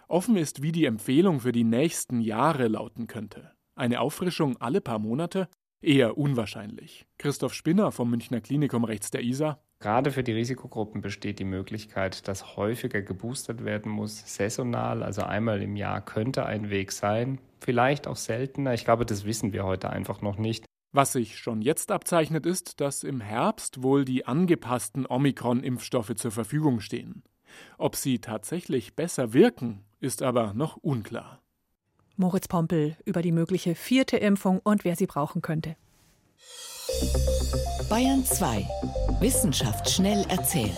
Offen 0.08 0.36
ist, 0.36 0.62
wie 0.62 0.72
die 0.72 0.84
Empfehlung 0.84 1.40
für 1.40 1.52
die 1.52 1.64
nächsten 1.64 2.20
Jahre 2.20 2.68
lauten 2.68 3.06
könnte. 3.06 3.52
Eine 3.74 4.00
Auffrischung 4.00 4.56
alle 4.58 4.80
paar 4.80 4.98
Monate 4.98 5.48
Eher 5.84 6.16
unwahrscheinlich. 6.16 7.04
Christoph 7.18 7.52
Spinner 7.52 7.92
vom 7.92 8.08
Münchner 8.08 8.40
Klinikum 8.40 8.84
rechts 8.84 9.10
der 9.10 9.22
ISA. 9.22 9.58
Gerade 9.80 10.12
für 10.12 10.22
die 10.22 10.32
Risikogruppen 10.32 11.02
besteht 11.02 11.38
die 11.38 11.44
Möglichkeit, 11.44 12.26
dass 12.26 12.56
häufiger 12.56 13.02
geboostert 13.02 13.66
werden 13.66 13.92
muss, 13.92 14.22
saisonal, 14.34 15.02
also 15.02 15.24
einmal 15.24 15.60
im 15.60 15.76
Jahr 15.76 16.00
könnte 16.02 16.46
ein 16.46 16.70
Weg 16.70 16.90
sein, 16.90 17.38
vielleicht 17.60 18.06
auch 18.06 18.16
seltener. 18.16 18.72
Ich 18.72 18.86
glaube, 18.86 19.04
das 19.04 19.26
wissen 19.26 19.52
wir 19.52 19.64
heute 19.64 19.90
einfach 19.90 20.22
noch 20.22 20.38
nicht. 20.38 20.64
Was 20.92 21.12
sich 21.12 21.36
schon 21.36 21.60
jetzt 21.60 21.92
abzeichnet, 21.92 22.46
ist, 22.46 22.80
dass 22.80 23.02
im 23.02 23.20
Herbst 23.20 23.82
wohl 23.82 24.06
die 24.06 24.24
angepassten 24.24 25.04
Omikron-Impfstoffe 25.06 26.14
zur 26.14 26.30
Verfügung 26.30 26.80
stehen. 26.80 27.24
Ob 27.78 27.96
sie 27.96 28.18
tatsächlich 28.18 28.94
besser 28.94 29.32
wirken, 29.32 29.84
ist 30.00 30.22
aber 30.22 30.54
noch 30.54 30.76
unklar. 30.76 31.40
Moritz 32.16 32.46
Pompel 32.46 32.96
über 33.04 33.22
die 33.22 33.32
mögliche 33.32 33.74
vierte 33.74 34.16
Impfung 34.16 34.60
und 34.62 34.84
wer 34.84 34.96
sie 34.96 35.06
brauchen 35.06 35.42
könnte. 35.42 35.76
Bayern 37.88 38.24
2. 38.24 38.66
Wissenschaft 39.20 39.90
schnell 39.90 40.24
erzählt. 40.28 40.76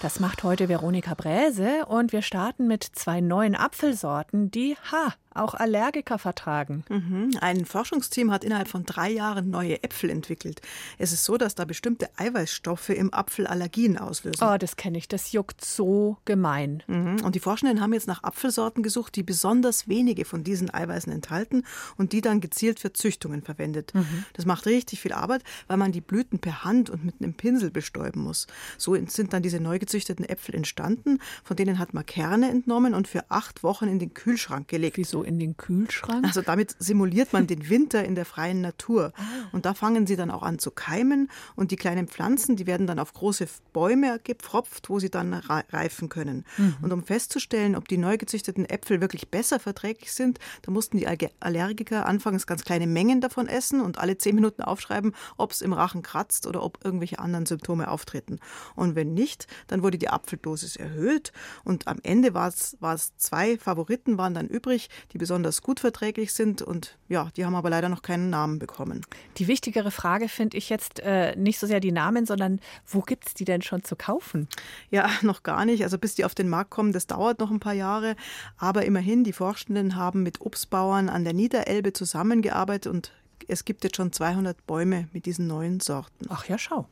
Das 0.00 0.20
macht 0.20 0.44
heute 0.44 0.68
Veronika 0.68 1.14
Bräse 1.14 1.86
und 1.86 2.12
wir 2.12 2.22
starten 2.22 2.68
mit 2.68 2.84
zwei 2.84 3.20
neuen 3.20 3.56
Apfelsorten, 3.56 4.48
die, 4.50 4.76
ha, 4.92 5.12
auch 5.38 5.54
Allergiker 5.54 6.18
vertragen. 6.18 6.84
Mhm. 6.88 7.30
Ein 7.40 7.64
Forschungsteam 7.64 8.30
hat 8.30 8.44
innerhalb 8.44 8.68
von 8.68 8.84
drei 8.84 9.10
Jahren 9.10 9.50
neue 9.50 9.82
Äpfel 9.82 10.10
entwickelt. 10.10 10.60
Es 10.98 11.12
ist 11.12 11.24
so, 11.24 11.36
dass 11.36 11.54
da 11.54 11.64
bestimmte 11.64 12.08
Eiweißstoffe 12.16 12.90
im 12.90 13.12
Apfel 13.12 13.46
Allergien 13.46 13.98
auslösen. 13.98 14.42
Oh, 14.42 14.56
das 14.58 14.76
kenne 14.76 14.98
ich. 14.98 15.08
Das 15.08 15.32
juckt 15.32 15.64
so 15.64 16.16
gemein. 16.24 16.82
Mhm. 16.86 17.22
Und 17.24 17.34
die 17.34 17.40
Forschenden 17.40 17.80
haben 17.80 17.92
jetzt 17.92 18.06
nach 18.06 18.22
Apfelsorten 18.22 18.82
gesucht, 18.82 19.16
die 19.16 19.22
besonders 19.22 19.88
wenige 19.88 20.24
von 20.24 20.44
diesen 20.44 20.72
Eiweißen 20.72 21.12
enthalten 21.12 21.64
und 21.96 22.12
die 22.12 22.20
dann 22.20 22.40
gezielt 22.40 22.80
für 22.80 22.92
Züchtungen 22.92 23.42
verwendet. 23.42 23.94
Mhm. 23.94 24.24
Das 24.32 24.46
macht 24.46 24.66
richtig 24.66 25.00
viel 25.00 25.12
Arbeit, 25.12 25.42
weil 25.66 25.76
man 25.76 25.92
die 25.92 26.00
Blüten 26.00 26.38
per 26.38 26.64
Hand 26.64 26.90
und 26.90 27.04
mit 27.04 27.16
einem 27.20 27.34
Pinsel 27.34 27.70
bestäuben 27.70 28.22
muss. 28.22 28.46
So 28.76 28.94
sind 29.06 29.32
dann 29.32 29.42
diese 29.42 29.60
neu 29.60 29.78
gezüchteten 29.78 30.24
Äpfel 30.24 30.54
entstanden. 30.54 31.18
Von 31.44 31.56
denen 31.56 31.78
hat 31.78 31.94
man 31.94 32.04
Kerne 32.06 32.50
entnommen 32.50 32.94
und 32.94 33.08
für 33.08 33.30
acht 33.30 33.62
Wochen 33.62 33.86
in 33.88 33.98
den 33.98 34.14
Kühlschrank 34.14 34.68
gelegt. 34.68 34.96
Wieso 34.96 35.22
in 35.28 35.38
den 35.38 35.56
Kühlschrank? 35.56 36.24
Also 36.24 36.42
damit 36.42 36.74
simuliert 36.78 37.32
man 37.32 37.46
den 37.46 37.68
Winter 37.68 38.04
in 38.04 38.14
der 38.14 38.24
freien 38.24 38.60
Natur. 38.60 39.12
Ah. 39.16 39.22
Und 39.52 39.66
da 39.66 39.74
fangen 39.74 40.06
sie 40.06 40.16
dann 40.16 40.30
auch 40.30 40.42
an 40.42 40.58
zu 40.58 40.70
keimen 40.70 41.30
und 41.54 41.70
die 41.70 41.76
kleinen 41.76 42.08
Pflanzen, 42.08 42.56
die 42.56 42.66
werden 42.66 42.86
dann 42.86 42.98
auf 42.98 43.12
große 43.12 43.46
Bäume 43.72 44.18
gepfropft, 44.24 44.88
wo 44.88 44.98
sie 44.98 45.10
dann 45.10 45.34
reifen 45.34 46.08
können. 46.08 46.44
Mhm. 46.56 46.76
Und 46.82 46.92
um 46.92 47.04
festzustellen, 47.04 47.76
ob 47.76 47.86
die 47.88 47.98
neu 47.98 48.16
gezüchteten 48.16 48.64
Äpfel 48.64 49.00
wirklich 49.00 49.28
besser 49.28 49.60
verträglich 49.60 50.12
sind, 50.12 50.38
da 50.62 50.72
mussten 50.72 50.96
die 50.96 51.06
Allergiker 51.06 52.06
anfangs 52.06 52.46
ganz 52.46 52.64
kleine 52.64 52.86
Mengen 52.86 53.20
davon 53.20 53.46
essen 53.46 53.80
und 53.80 53.98
alle 53.98 54.16
zehn 54.16 54.34
Minuten 54.34 54.62
aufschreiben, 54.62 55.14
ob 55.36 55.52
es 55.52 55.60
im 55.60 55.72
Rachen 55.72 56.02
kratzt 56.02 56.46
oder 56.46 56.62
ob 56.62 56.84
irgendwelche 56.84 57.18
anderen 57.18 57.46
Symptome 57.46 57.90
auftreten. 57.90 58.38
Und 58.74 58.94
wenn 58.94 59.12
nicht, 59.12 59.46
dann 59.66 59.82
wurde 59.82 59.98
die 59.98 60.08
Apfeldosis 60.08 60.76
erhöht 60.76 61.32
und 61.64 61.86
am 61.86 61.98
Ende 62.02 62.32
war 62.34 62.48
es, 62.48 62.76
war 62.80 62.94
es 62.94 63.16
zwei 63.16 63.58
Favoriten 63.58 64.18
waren 64.18 64.34
dann 64.34 64.48
übrig, 64.48 64.88
die 65.12 65.17
die 65.18 65.24
besonders 65.24 65.62
gut 65.62 65.80
verträglich 65.80 66.32
sind. 66.32 66.62
Und 66.62 66.96
ja, 67.08 67.30
die 67.36 67.44
haben 67.44 67.56
aber 67.56 67.70
leider 67.70 67.88
noch 67.88 68.02
keinen 68.02 68.30
Namen 68.30 68.58
bekommen. 68.58 69.04
Die 69.36 69.48
wichtigere 69.48 69.90
Frage 69.90 70.28
finde 70.28 70.56
ich 70.56 70.68
jetzt 70.68 71.00
äh, 71.00 71.34
nicht 71.36 71.58
so 71.58 71.66
sehr 71.66 71.80
die 71.80 71.92
Namen, 71.92 72.24
sondern 72.24 72.60
wo 72.86 73.00
gibt 73.00 73.26
es 73.26 73.34
die 73.34 73.44
denn 73.44 73.62
schon 73.62 73.82
zu 73.82 73.96
kaufen? 73.96 74.48
Ja, 74.90 75.10
noch 75.22 75.42
gar 75.42 75.64
nicht. 75.64 75.82
Also 75.82 75.98
bis 75.98 76.14
die 76.14 76.24
auf 76.24 76.34
den 76.34 76.48
Markt 76.48 76.70
kommen, 76.70 76.92
das 76.92 77.06
dauert 77.06 77.40
noch 77.40 77.50
ein 77.50 77.60
paar 77.60 77.74
Jahre. 77.74 78.14
Aber 78.56 78.84
immerhin, 78.84 79.24
die 79.24 79.32
Forschenden 79.32 79.96
haben 79.96 80.22
mit 80.22 80.40
Obstbauern 80.40 81.08
an 81.08 81.24
der 81.24 81.34
Niederelbe 81.34 81.92
zusammengearbeitet 81.92 82.92
und 82.92 83.12
es 83.48 83.64
gibt 83.64 83.82
jetzt 83.82 83.96
schon 83.96 84.12
200 84.12 84.66
Bäume 84.66 85.08
mit 85.12 85.26
diesen 85.26 85.46
neuen 85.46 85.80
Sorten. 85.80 86.26
Ach 86.28 86.44
ja, 86.46 86.58
schau. 86.58 86.86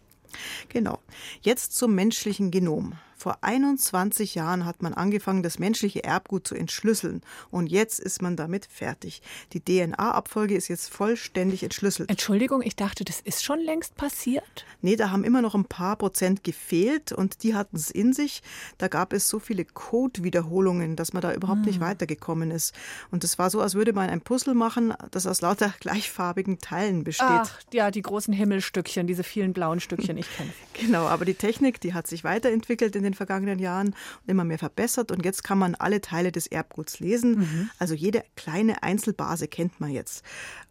Genau. 0.68 0.98
Jetzt 1.42 1.76
zum 1.76 1.94
menschlichen 1.94 2.50
Genom. 2.50 2.94
Vor 3.18 3.38
21 3.40 4.34
Jahren 4.34 4.66
hat 4.66 4.82
man 4.82 4.92
angefangen, 4.92 5.42
das 5.42 5.58
menschliche 5.58 6.04
Erbgut 6.04 6.46
zu 6.46 6.54
entschlüsseln. 6.54 7.22
Und 7.50 7.68
jetzt 7.68 7.98
ist 7.98 8.20
man 8.20 8.36
damit 8.36 8.66
fertig. 8.66 9.22
Die 9.54 9.60
DNA-Abfolge 9.60 10.54
ist 10.54 10.68
jetzt 10.68 10.90
vollständig 10.90 11.62
entschlüsselt. 11.62 12.10
Entschuldigung, 12.10 12.60
ich 12.60 12.76
dachte, 12.76 13.04
das 13.04 13.20
ist 13.20 13.42
schon 13.42 13.60
längst 13.60 13.96
passiert? 13.96 14.66
Nee, 14.82 14.96
da 14.96 15.10
haben 15.10 15.24
immer 15.24 15.40
noch 15.40 15.54
ein 15.54 15.64
paar 15.64 15.96
Prozent 15.96 16.44
gefehlt 16.44 17.10
und 17.10 17.42
die 17.42 17.54
hatten 17.54 17.76
es 17.76 17.90
in 17.90 18.12
sich. 18.12 18.42
Da 18.76 18.88
gab 18.88 19.14
es 19.14 19.30
so 19.30 19.38
viele 19.38 19.64
Code-Wiederholungen, 19.64 20.94
dass 20.94 21.14
man 21.14 21.22
da 21.22 21.32
überhaupt 21.32 21.60
hm. 21.60 21.66
nicht 21.66 21.80
weitergekommen 21.80 22.50
ist. 22.50 22.74
Und 23.10 23.24
es 23.24 23.38
war 23.38 23.48
so, 23.48 23.62
als 23.62 23.74
würde 23.74 23.94
man 23.94 24.10
ein 24.10 24.20
Puzzle 24.20 24.54
machen, 24.54 24.92
das 25.10 25.26
aus 25.26 25.40
lauter 25.40 25.72
gleichfarbigen 25.80 26.58
Teilen 26.58 27.02
besteht. 27.02 27.26
Ach, 27.28 27.60
ja, 27.72 27.90
die 27.90 28.02
großen 28.02 28.34
Himmelstückchen, 28.34 29.06
diese 29.06 29.24
vielen 29.24 29.54
blauen 29.54 29.80
Stückchen, 29.80 30.18
ich 30.18 30.28
kenne. 30.36 30.50
Genau, 30.78 31.06
aber 31.06 31.24
die 31.24 31.32
Technik, 31.32 31.80
die 31.80 31.94
hat 31.94 32.06
sich 32.06 32.22
weiterentwickelt 32.22 32.96
in 32.96 33.05
den 33.06 33.14
vergangenen 33.14 33.58
Jahren 33.58 33.88
und 33.88 34.28
immer 34.28 34.44
mehr 34.44 34.58
verbessert. 34.58 35.10
Und 35.10 35.24
jetzt 35.24 35.44
kann 35.44 35.58
man 35.58 35.74
alle 35.74 36.00
Teile 36.00 36.32
des 36.32 36.46
Erbguts 36.46 37.00
lesen. 37.00 37.38
Mhm. 37.38 37.70
Also 37.78 37.94
jede 37.94 38.24
kleine 38.36 38.82
Einzelbase 38.82 39.48
kennt 39.48 39.80
man 39.80 39.90
jetzt. 39.90 40.22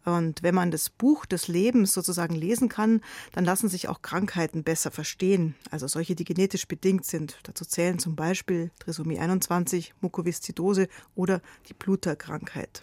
Und 0.04 0.42
wenn 0.42 0.54
man 0.54 0.70
das 0.70 0.88
Buch 0.88 1.26
des 1.26 1.48
Lebens 1.48 1.92
sozusagen 1.92 2.34
lesen 2.34 2.68
kann, 2.68 3.00
dann 3.32 3.44
lassen 3.44 3.68
sich 3.68 3.88
auch 3.88 4.02
Krankheiten 4.02 4.62
besser 4.62 4.90
verstehen. 4.92 5.56
Also 5.70 5.88
solche, 5.88 6.14
die 6.14 6.24
genetisch 6.24 6.68
bedingt 6.68 7.04
sind. 7.04 7.38
Dazu 7.42 7.64
zählen 7.64 7.98
zum 7.98 8.14
Beispiel 8.14 8.70
Trisomie 8.78 9.18
21, 9.18 9.94
Mukoviszidose 10.00 10.88
oder 11.16 11.42
die 11.68 11.74
Bluterkrankheit. 11.74 12.82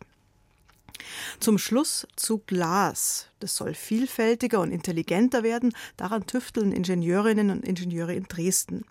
Zum 1.39 1.57
Schluss 1.57 2.07
zu 2.15 2.39
Glas. 2.39 3.27
Das 3.39 3.55
soll 3.55 3.73
vielfältiger 3.73 4.59
und 4.61 4.71
intelligenter 4.71 5.43
werden. 5.43 5.73
Daran 5.97 6.25
tüfteln 6.25 6.71
Ingenieurinnen 6.71 7.49
und 7.49 7.67
Ingenieure 7.67 8.13
in 8.13 8.23
Dresden. 8.23 8.85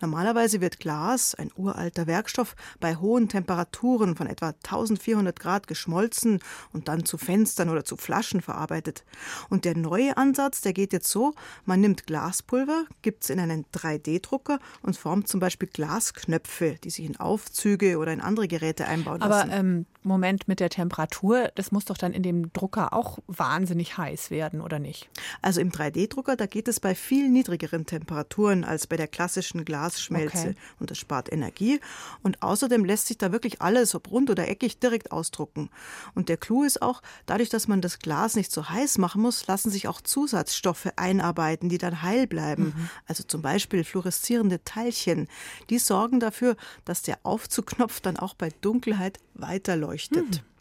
Normalerweise 0.00 0.60
wird 0.60 0.80
Glas, 0.80 1.34
ein 1.34 1.50
uralter 1.56 2.06
Werkstoff, 2.06 2.56
bei 2.80 2.96
hohen 2.96 3.28
Temperaturen 3.28 4.16
von 4.16 4.26
etwa 4.26 4.48
1400 4.48 5.38
Grad 5.38 5.66
geschmolzen 5.66 6.40
und 6.72 6.88
dann 6.88 7.04
zu 7.04 7.18
Fenstern 7.18 7.68
oder 7.68 7.84
zu 7.84 7.96
Flaschen 7.96 8.40
verarbeitet. 8.40 9.04
Und 9.48 9.64
der 9.64 9.76
neue 9.76 10.16
Ansatz, 10.16 10.60
der 10.60 10.72
geht 10.72 10.92
jetzt 10.92 11.08
so, 11.08 11.34
man 11.64 11.80
nimmt 11.80 12.06
Glaspulver, 12.06 12.84
gibt 13.02 13.24
es 13.24 13.30
in 13.30 13.40
einen 13.40 13.64
3D-Drucker 13.72 14.58
und 14.82 14.96
formt 14.96 15.28
zum 15.28 15.40
Beispiel 15.40 15.68
Glasknöpfe, 15.68 16.76
die 16.82 16.90
sich 16.90 17.04
in 17.04 17.18
Aufzüge 17.18 17.98
oder 17.98 18.12
in 18.12 18.20
andere 18.20 18.48
Geräte 18.48 18.86
einbauen 18.86 19.20
lassen. 19.20 19.50
Aber 19.50 19.52
ähm, 19.52 19.86
Moment 20.02 20.48
mit 20.48 20.60
der 20.60 20.70
Temperatur, 20.70 21.50
das 21.54 21.70
muss 21.70 21.84
doch 21.84 21.96
dann 21.96 22.12
in 22.12 22.22
dem 22.22 22.52
Drucker 22.52 22.92
auch 22.92 23.18
wahnsinnig 23.26 23.96
heiß 23.96 24.30
werden, 24.30 24.60
oder 24.60 24.78
nicht? 24.78 25.08
Also 25.42 25.60
im 25.60 25.70
3D-Drucker, 25.70 26.36
da 26.36 26.46
geht 26.46 26.68
es 26.68 26.80
bei 26.80 26.94
viel 26.94 27.28
niedrigeren 27.28 27.86
Temperaturen 27.86 28.64
als 28.64 28.86
bei 28.86 28.96
der 28.96 29.06
klassischen 29.06 29.61
Glasschmelze 29.64 30.48
okay. 30.48 30.54
und 30.78 30.90
das 30.90 30.98
spart 30.98 31.32
Energie. 31.32 31.80
Und 32.22 32.42
außerdem 32.42 32.84
lässt 32.84 33.08
sich 33.08 33.18
da 33.18 33.32
wirklich 33.32 33.62
alles, 33.62 33.94
ob 33.94 34.10
rund 34.10 34.30
oder 34.30 34.48
eckig, 34.48 34.78
direkt 34.78 35.12
ausdrucken. 35.12 35.70
Und 36.14 36.28
der 36.28 36.36
Clou 36.36 36.64
ist 36.64 36.82
auch, 36.82 37.02
dadurch, 37.26 37.48
dass 37.48 37.68
man 37.68 37.80
das 37.80 37.98
Glas 37.98 38.36
nicht 38.36 38.52
so 38.52 38.68
heiß 38.68 38.98
machen 38.98 39.22
muss, 39.22 39.46
lassen 39.46 39.70
sich 39.70 39.88
auch 39.88 40.00
Zusatzstoffe 40.00 40.88
einarbeiten, 40.96 41.68
die 41.68 41.78
dann 41.78 42.02
heil 42.02 42.26
bleiben. 42.26 42.74
Mhm. 42.76 42.90
Also 43.06 43.22
zum 43.24 43.42
Beispiel 43.42 43.84
fluoreszierende 43.84 44.62
Teilchen. 44.64 45.28
Die 45.70 45.78
sorgen 45.78 46.20
dafür, 46.20 46.56
dass 46.84 47.02
der 47.02 47.18
Aufzugknopf 47.22 48.00
dann 48.00 48.16
auch 48.16 48.34
bei 48.34 48.50
Dunkelheit 48.60 49.18
weiterleuchtet. 49.34 50.42
Mhm. 50.42 50.51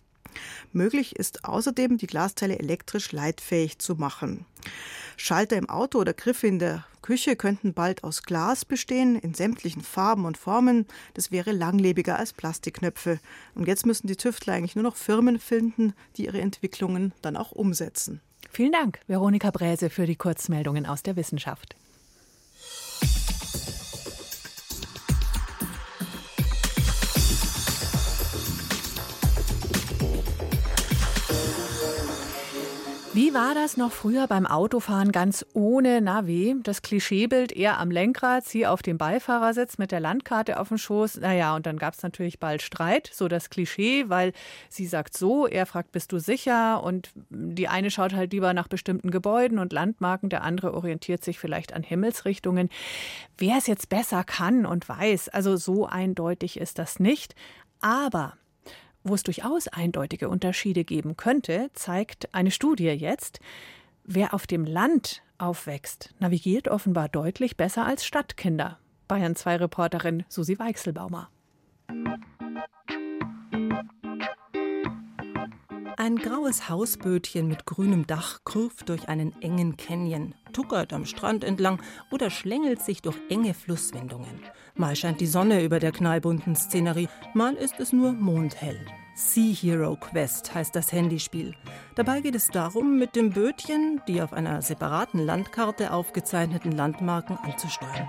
Möglich 0.73 1.15
ist 1.15 1.45
außerdem, 1.45 1.97
die 1.97 2.07
Glasteile 2.07 2.59
elektrisch 2.59 3.11
leitfähig 3.11 3.79
zu 3.79 3.95
machen. 3.95 4.45
Schalter 5.17 5.57
im 5.57 5.69
Auto 5.69 6.00
oder 6.00 6.13
Griffe 6.13 6.47
in 6.47 6.59
der 6.59 6.85
Küche 7.01 7.35
könnten 7.35 7.73
bald 7.73 8.03
aus 8.03 8.23
Glas 8.23 8.65
bestehen, 8.65 9.15
in 9.17 9.33
sämtlichen 9.33 9.81
Farben 9.81 10.25
und 10.25 10.38
Formen. 10.38 10.85
Das 11.13 11.31
wäre 11.31 11.51
langlebiger 11.51 12.17
als 12.17 12.33
Plastikknöpfe. 12.33 13.19
Und 13.55 13.67
jetzt 13.67 13.85
müssen 13.85 14.07
die 14.07 14.15
Tüftler 14.15 14.53
eigentlich 14.53 14.75
nur 14.75 14.83
noch 14.83 14.95
Firmen 14.95 15.39
finden, 15.39 15.93
die 16.17 16.25
ihre 16.25 16.41
Entwicklungen 16.41 17.13
dann 17.21 17.38
auch 17.38 17.51
umsetzen. 17.51 18.21
Vielen 18.50 18.71
Dank, 18.71 19.00
Veronika 19.07 19.50
Bräse, 19.51 19.89
für 19.89 20.05
die 20.05 20.15
Kurzmeldungen 20.15 20.85
aus 20.85 21.03
der 21.03 21.15
Wissenschaft. 21.15 21.75
Wie 33.13 33.34
war 33.34 33.53
das 33.53 33.75
noch 33.75 33.91
früher 33.91 34.25
beim 34.27 34.46
Autofahren 34.46 35.12
ganz 35.12 35.46
ohne 35.53 36.00
Navi? 36.00 36.56
Das 36.63 36.82
Klischeebild 36.82 37.51
eher 37.51 37.77
am 37.77 37.91
Lenkrad, 37.91 38.46
sie 38.46 38.65
auf 38.65 38.82
dem 38.82 38.98
Beifahrersitz 38.98 39.77
mit 39.77 39.91
der 39.91 40.00
Landkarte 40.00 40.58
auf 40.58 40.70
dem 40.70 40.77
Schoß. 40.77 41.18
Naja, 41.18 41.53
und 41.53 41.65
dann 41.65 41.77
gab 41.77 41.94
es 41.94 42.03
natürlich 42.03 42.39
bald 42.39 42.62
Streit, 42.62 43.12
so 43.13 43.27
das 43.27 43.50
Klischee, 43.50 44.06
weil 44.08 44.32
sie 44.70 44.88
sagt 44.88 45.18
so, 45.18 45.46
er 45.46 45.65
fragt, 45.65 45.91
bist 45.91 46.13
du 46.13 46.20
sicher? 46.20 46.82
Und 46.86 47.12
die 47.30 47.68
eine 47.68 47.91
schaut 47.91 48.13
halt 48.13 48.32
lieber 48.32 48.53
nach 48.53 48.70
bestimmten 48.70 49.12
Gebäuden 49.12 49.60
und 49.60 49.74
Landmarken, 49.74 50.30
der 50.30 50.44
andere 50.44 50.74
orientiert 50.74 51.22
sich 51.22 51.38
vielleicht 51.38 51.74
an 51.74 51.84
Himmelsrichtungen. 51.84 52.70
Wer 53.38 53.58
es 53.58 53.68
jetzt 53.68 53.89
besser 53.89 54.24
kann 54.24 54.65
und 54.65 54.88
weiß, 54.88 55.27
also 55.27 55.58
so 55.58 55.86
eindeutig 55.86 56.58
ist 56.58 56.80
das 56.80 56.98
nicht. 57.01 57.36
Aber 57.82 58.38
wo 59.03 59.15
es 59.15 59.24
durchaus 59.24 59.67
eindeutige 59.67 60.29
Unterschiede 60.29 60.84
geben 60.84 61.17
könnte, 61.17 61.70
zeigt 61.74 62.34
eine 62.34 62.51
Studie 62.51 62.89
jetzt. 62.89 63.39
Wer 64.03 64.34
auf 64.34 64.48
dem 64.48 64.65
Land 64.65 65.24
aufwächst, 65.38 66.13
navigiert 66.20 66.67
offenbar 66.67 67.10
deutlich 67.10 67.58
besser 67.58 67.86
als 67.86 68.05
Stadtkinder. 68.05 68.79
Bayern 69.08 69.36
2 69.36 69.58
Reporterin 69.58 70.24
Susi 70.29 70.58
Weichselbaumer. 70.58 71.29
Ein 75.98 76.15
graues 76.15 76.69
Hausbötchen 76.69 77.48
mit 77.48 77.65
grünem 77.65 78.07
Dach 78.07 78.39
kurft 78.43 78.89
durch 78.89 79.10
einen 79.10 79.33
engen 79.41 79.77
Canyon, 79.77 80.36
tuckert 80.53 80.93
am 80.93 81.05
Strand 81.05 81.43
entlang 81.43 81.81
oder 82.12 82.29
schlängelt 82.29 82.81
sich 82.81 83.01
durch 83.01 83.17
enge 83.29 83.53
Flusswindungen. 83.53 84.41
Mal 84.75 84.95
scheint 84.95 85.21
die 85.21 85.27
Sonne 85.27 85.63
über 85.63 85.79
der 85.79 85.91
knallbunten 85.91 86.55
Szenerie, 86.55 87.10
mal 87.33 87.55
ist 87.55 87.79
es 87.79 87.93
nur 87.93 88.13
mondhell. 88.13 88.79
Sea 89.15 89.53
Hero 89.53 89.95
Quest 89.95 90.53
heißt 90.53 90.75
das 90.75 90.91
Handyspiel. 90.91 91.55
Dabei 91.95 92.21
geht 92.21 92.36
es 92.36 92.48
darum, 92.48 92.98
mit 92.98 93.15
dem 93.15 93.31
Bötchen 93.31 94.01
die 94.07 94.21
auf 94.21 94.33
einer 94.33 94.62
separaten 94.62 95.19
Landkarte 95.19 95.91
aufgezeichneten 95.91 96.71
Landmarken 96.71 97.38
anzusteuern. 97.38 98.07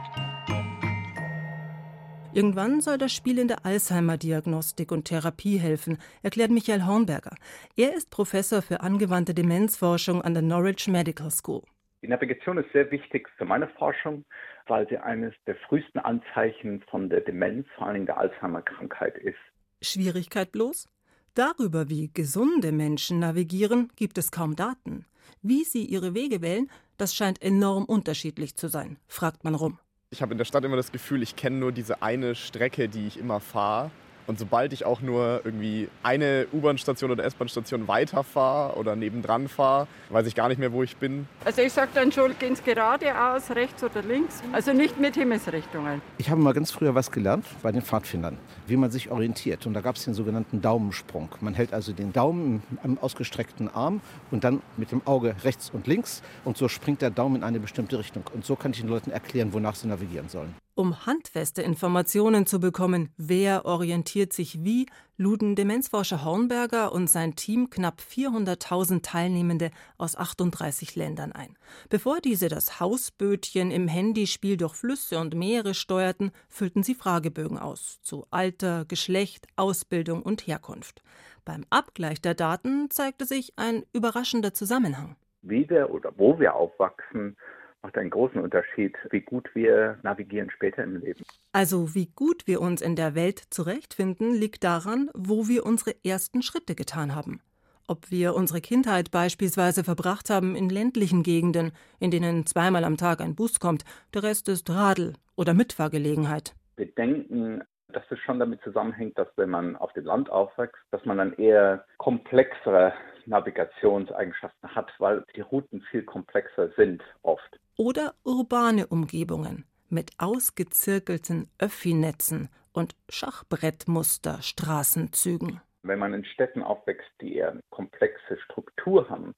Irgendwann 2.34 2.80
soll 2.80 2.96
das 2.96 3.12
Spiel 3.12 3.38
in 3.38 3.48
der 3.48 3.66
Alzheimer-Diagnostik 3.66 4.90
und 4.90 5.04
Therapie 5.04 5.58
helfen, 5.58 5.98
erklärt 6.22 6.50
Michael 6.50 6.86
Hornberger. 6.86 7.36
Er 7.76 7.94
ist 7.94 8.08
Professor 8.08 8.62
für 8.62 8.80
angewandte 8.80 9.34
Demenzforschung 9.34 10.22
an 10.22 10.32
der 10.32 10.42
Norwich 10.42 10.88
Medical 10.88 11.30
School. 11.30 11.62
Die 12.00 12.08
Navigation 12.08 12.56
ist 12.56 12.72
sehr 12.72 12.90
wichtig 12.90 13.28
für 13.36 13.44
meine 13.44 13.68
Forschung, 13.68 14.24
weil 14.66 14.88
sie 14.88 14.96
eines 14.96 15.34
der 15.46 15.56
frühesten 15.56 15.98
Anzeichen 15.98 16.82
von 16.90 17.10
der 17.10 17.20
Demenz, 17.20 17.66
vor 17.76 17.88
allem 17.88 18.06
der 18.06 18.16
Alzheimer-Krankheit 18.16 19.18
ist. 19.18 19.36
Schwierigkeit 19.82 20.52
bloß? 20.52 20.88
Darüber, 21.34 21.90
wie 21.90 22.10
gesunde 22.14 22.72
Menschen 22.72 23.18
navigieren, 23.18 23.90
gibt 23.94 24.16
es 24.16 24.30
kaum 24.30 24.56
Daten. 24.56 25.04
Wie 25.42 25.64
sie 25.64 25.84
ihre 25.84 26.14
Wege 26.14 26.40
wählen, 26.40 26.70
das 26.96 27.14
scheint 27.14 27.42
enorm 27.42 27.84
unterschiedlich 27.84 28.56
zu 28.56 28.68
sein, 28.68 28.96
fragt 29.06 29.44
man 29.44 29.54
rum. 29.54 29.78
Ich 30.12 30.21
habe 30.21 30.33
in 30.33 30.38
der 30.38 30.45
Stadt 30.45 30.62
immer 30.62 30.76
das 30.76 30.92
Gefühl, 30.92 31.23
ich 31.23 31.37
kenne 31.37 31.57
nur 31.57 31.73
diese 31.73 32.02
eine 32.02 32.35
Strecke, 32.35 32.90
die 32.90 33.07
ich 33.07 33.19
immer 33.19 33.40
fahre. 33.40 33.90
Und 34.26 34.38
sobald 34.38 34.72
ich 34.72 34.84
auch 34.84 35.00
nur 35.00 35.40
irgendwie 35.44 35.88
eine 36.02 36.46
U-Bahn-Station 36.52 37.10
oder 37.10 37.24
S-Bahn-Station 37.24 37.88
weiterfahre 37.88 38.76
oder 38.76 38.94
nebendran 38.96 39.48
fahre, 39.48 39.88
weiß 40.10 40.26
ich 40.26 40.34
gar 40.34 40.48
nicht 40.48 40.58
mehr, 40.58 40.72
wo 40.72 40.82
ich 40.82 40.96
bin. 40.96 41.26
Also 41.44 41.62
ich 41.62 41.72
sage 41.72 41.90
dann 41.94 42.12
schon, 42.12 42.38
gehen 42.38 42.54
Sie 42.54 42.62
geradeaus, 42.62 43.50
rechts 43.50 43.82
oder 43.82 44.02
links. 44.02 44.42
Also 44.52 44.72
nicht 44.72 45.00
mit 45.00 45.14
Himmelsrichtungen. 45.14 46.00
Ich 46.18 46.30
habe 46.30 46.40
mal 46.40 46.54
ganz 46.54 46.70
früher 46.70 46.94
was 46.94 47.10
gelernt 47.10 47.44
bei 47.62 47.72
den 47.72 47.82
Pfadfindern, 47.82 48.38
wie 48.66 48.76
man 48.76 48.90
sich 48.90 49.10
orientiert. 49.10 49.66
Und 49.66 49.74
da 49.74 49.80
gab 49.80 49.96
es 49.96 50.04
den 50.04 50.14
sogenannten 50.14 50.60
Daumensprung. 50.60 51.28
Man 51.40 51.54
hält 51.54 51.74
also 51.74 51.92
den 51.92 52.12
Daumen 52.12 52.62
am 52.82 52.98
ausgestreckten 52.98 53.68
Arm 53.68 54.00
und 54.30 54.44
dann 54.44 54.62
mit 54.76 54.92
dem 54.92 55.02
Auge 55.06 55.34
rechts 55.44 55.70
und 55.70 55.86
links. 55.86 56.22
Und 56.44 56.56
so 56.56 56.68
springt 56.68 57.02
der 57.02 57.10
Daumen 57.10 57.36
in 57.36 57.44
eine 57.44 57.60
bestimmte 57.60 57.98
Richtung. 57.98 58.24
Und 58.32 58.44
so 58.44 58.56
kann 58.56 58.72
ich 58.72 58.80
den 58.80 58.88
Leuten 58.88 59.10
erklären, 59.10 59.52
wonach 59.52 59.74
sie 59.74 59.88
navigieren 59.88 60.28
sollen. 60.28 60.54
Um 60.74 61.04
handfeste 61.04 61.60
Informationen 61.60 62.46
zu 62.46 62.58
bekommen, 62.58 63.10
wer 63.18 63.66
orientiert 63.66 64.32
sich 64.32 64.64
wie, 64.64 64.86
luden 65.18 65.54
Demenzforscher 65.54 66.24
Hornberger 66.24 66.92
und 66.92 67.10
sein 67.10 67.36
Team 67.36 67.68
knapp 67.68 68.00
400.000 68.00 69.02
Teilnehmende 69.02 69.70
aus 69.98 70.16
38 70.16 70.96
Ländern 70.96 71.32
ein. 71.32 71.58
Bevor 71.90 72.20
diese 72.20 72.48
das 72.48 72.80
Hausbötchen 72.80 73.70
im 73.70 73.87
Handyspiel 73.87 74.56
durch 74.56 74.74
Flüsse 74.74 75.18
und 75.18 75.35
Meere 75.35 75.74
steuerten, 75.74 76.32
füllten 76.48 76.82
sie 76.82 76.94
Fragebögen 76.94 77.58
aus 77.58 78.00
zu 78.00 78.26
Alter, 78.30 78.87
Geschlecht, 78.87 79.48
Ausbildung 79.56 80.22
und 80.22 80.46
Herkunft. 80.46 81.02
Beim 81.44 81.66
Abgleich 81.68 82.22
der 82.22 82.35
Daten 82.35 82.88
zeigte 82.88 83.26
sich 83.26 83.52
ein 83.56 83.85
überraschender 83.92 84.54
Zusammenhang. 84.54 85.16
Wie 85.42 85.68
wir 85.68 85.90
oder 85.90 86.12
wo 86.16 86.38
wir 86.38 86.54
aufwachsen, 86.54 87.37
macht 87.83 87.99
einen 87.99 88.11
großen 88.11 88.40
Unterschied, 88.40 88.97
wie 89.11 89.21
gut 89.21 89.51
wir 89.55 89.99
navigieren 90.03 90.51
später 90.51 90.85
im 90.85 91.01
Leben. 91.01 91.25
Also 91.53 91.95
wie 91.95 92.07
gut 92.14 92.47
wir 92.47 92.61
uns 92.61 92.81
in 92.81 92.97
der 92.97 93.14
Welt 93.14 93.40
zurechtfinden, 93.51 94.33
liegt 94.33 94.64
daran, 94.64 95.11
wo 95.14 95.49
wir 95.49 95.66
unsere 95.66 95.95
ersten 96.05 96.42
Schritte 96.42 96.75
getan 96.75 97.14
haben. 97.14 97.40
Ob 97.88 98.11
wir 98.11 98.35
unsere 98.35 98.61
Kindheit 98.61 99.11
beispielsweise 99.11 99.83
verbracht 99.83 100.31
haben 100.31 100.55
in 100.55 100.68
ländlichen 100.68 101.23
Gegenden, 101.25 101.73
in 101.99 102.12
denen 102.12 102.47
zweimal 102.47 102.85
am 102.85 102.97
Tag 102.97 103.21
ein 103.21 103.35
Bus 103.35 103.59
kommt, 103.59 103.85
der 104.14 104.23
Rest 104.23 104.49
ist 104.49 104.71
Radl 104.71 105.14
oder 105.37 105.53
Mitfahrgelegenheit. 105.53 106.55
Wir 106.77 106.87
denken, 106.87 107.62
dass 107.88 108.05
es 108.11 108.18
schon 108.21 108.38
damit 108.38 108.62
zusammenhängt, 108.62 109.18
dass 109.18 109.29
wenn 109.37 109.51
man 109.51 109.77
auf 109.77 109.92
dem 109.92 110.05
Land 110.05 110.31
aufwächst, 110.31 110.81
dass 110.90 111.05
man 111.05 111.18
dann 111.18 111.35
eher 111.35 111.85
komplexere 111.99 112.95
Navigationseigenschaften 113.27 114.75
hat, 114.75 114.92
weil 114.99 115.25
die 115.37 115.40
Routen 115.42 115.83
viel 115.90 116.03
komplexer 116.03 116.71
sind 116.77 117.03
oft. 117.23 117.59
Oder 117.76 118.14
urbane 118.24 118.87
Umgebungen 118.87 119.64
mit 119.88 120.11
ausgezirkelten 120.18 121.50
Öffinetzen 121.58 122.48
und 122.72 122.94
Schachbrettmuster 123.08 124.42
Straßenzügen. 124.42 125.61
Wenn 125.82 125.98
man 125.98 126.14
in 126.14 126.24
Städten 126.24 126.62
aufwächst, 126.62 127.11
die 127.20 127.37
eher 127.37 127.52
eine 127.52 127.61
komplexe 127.70 128.38
Struktur 128.44 129.08
haben, 129.08 129.35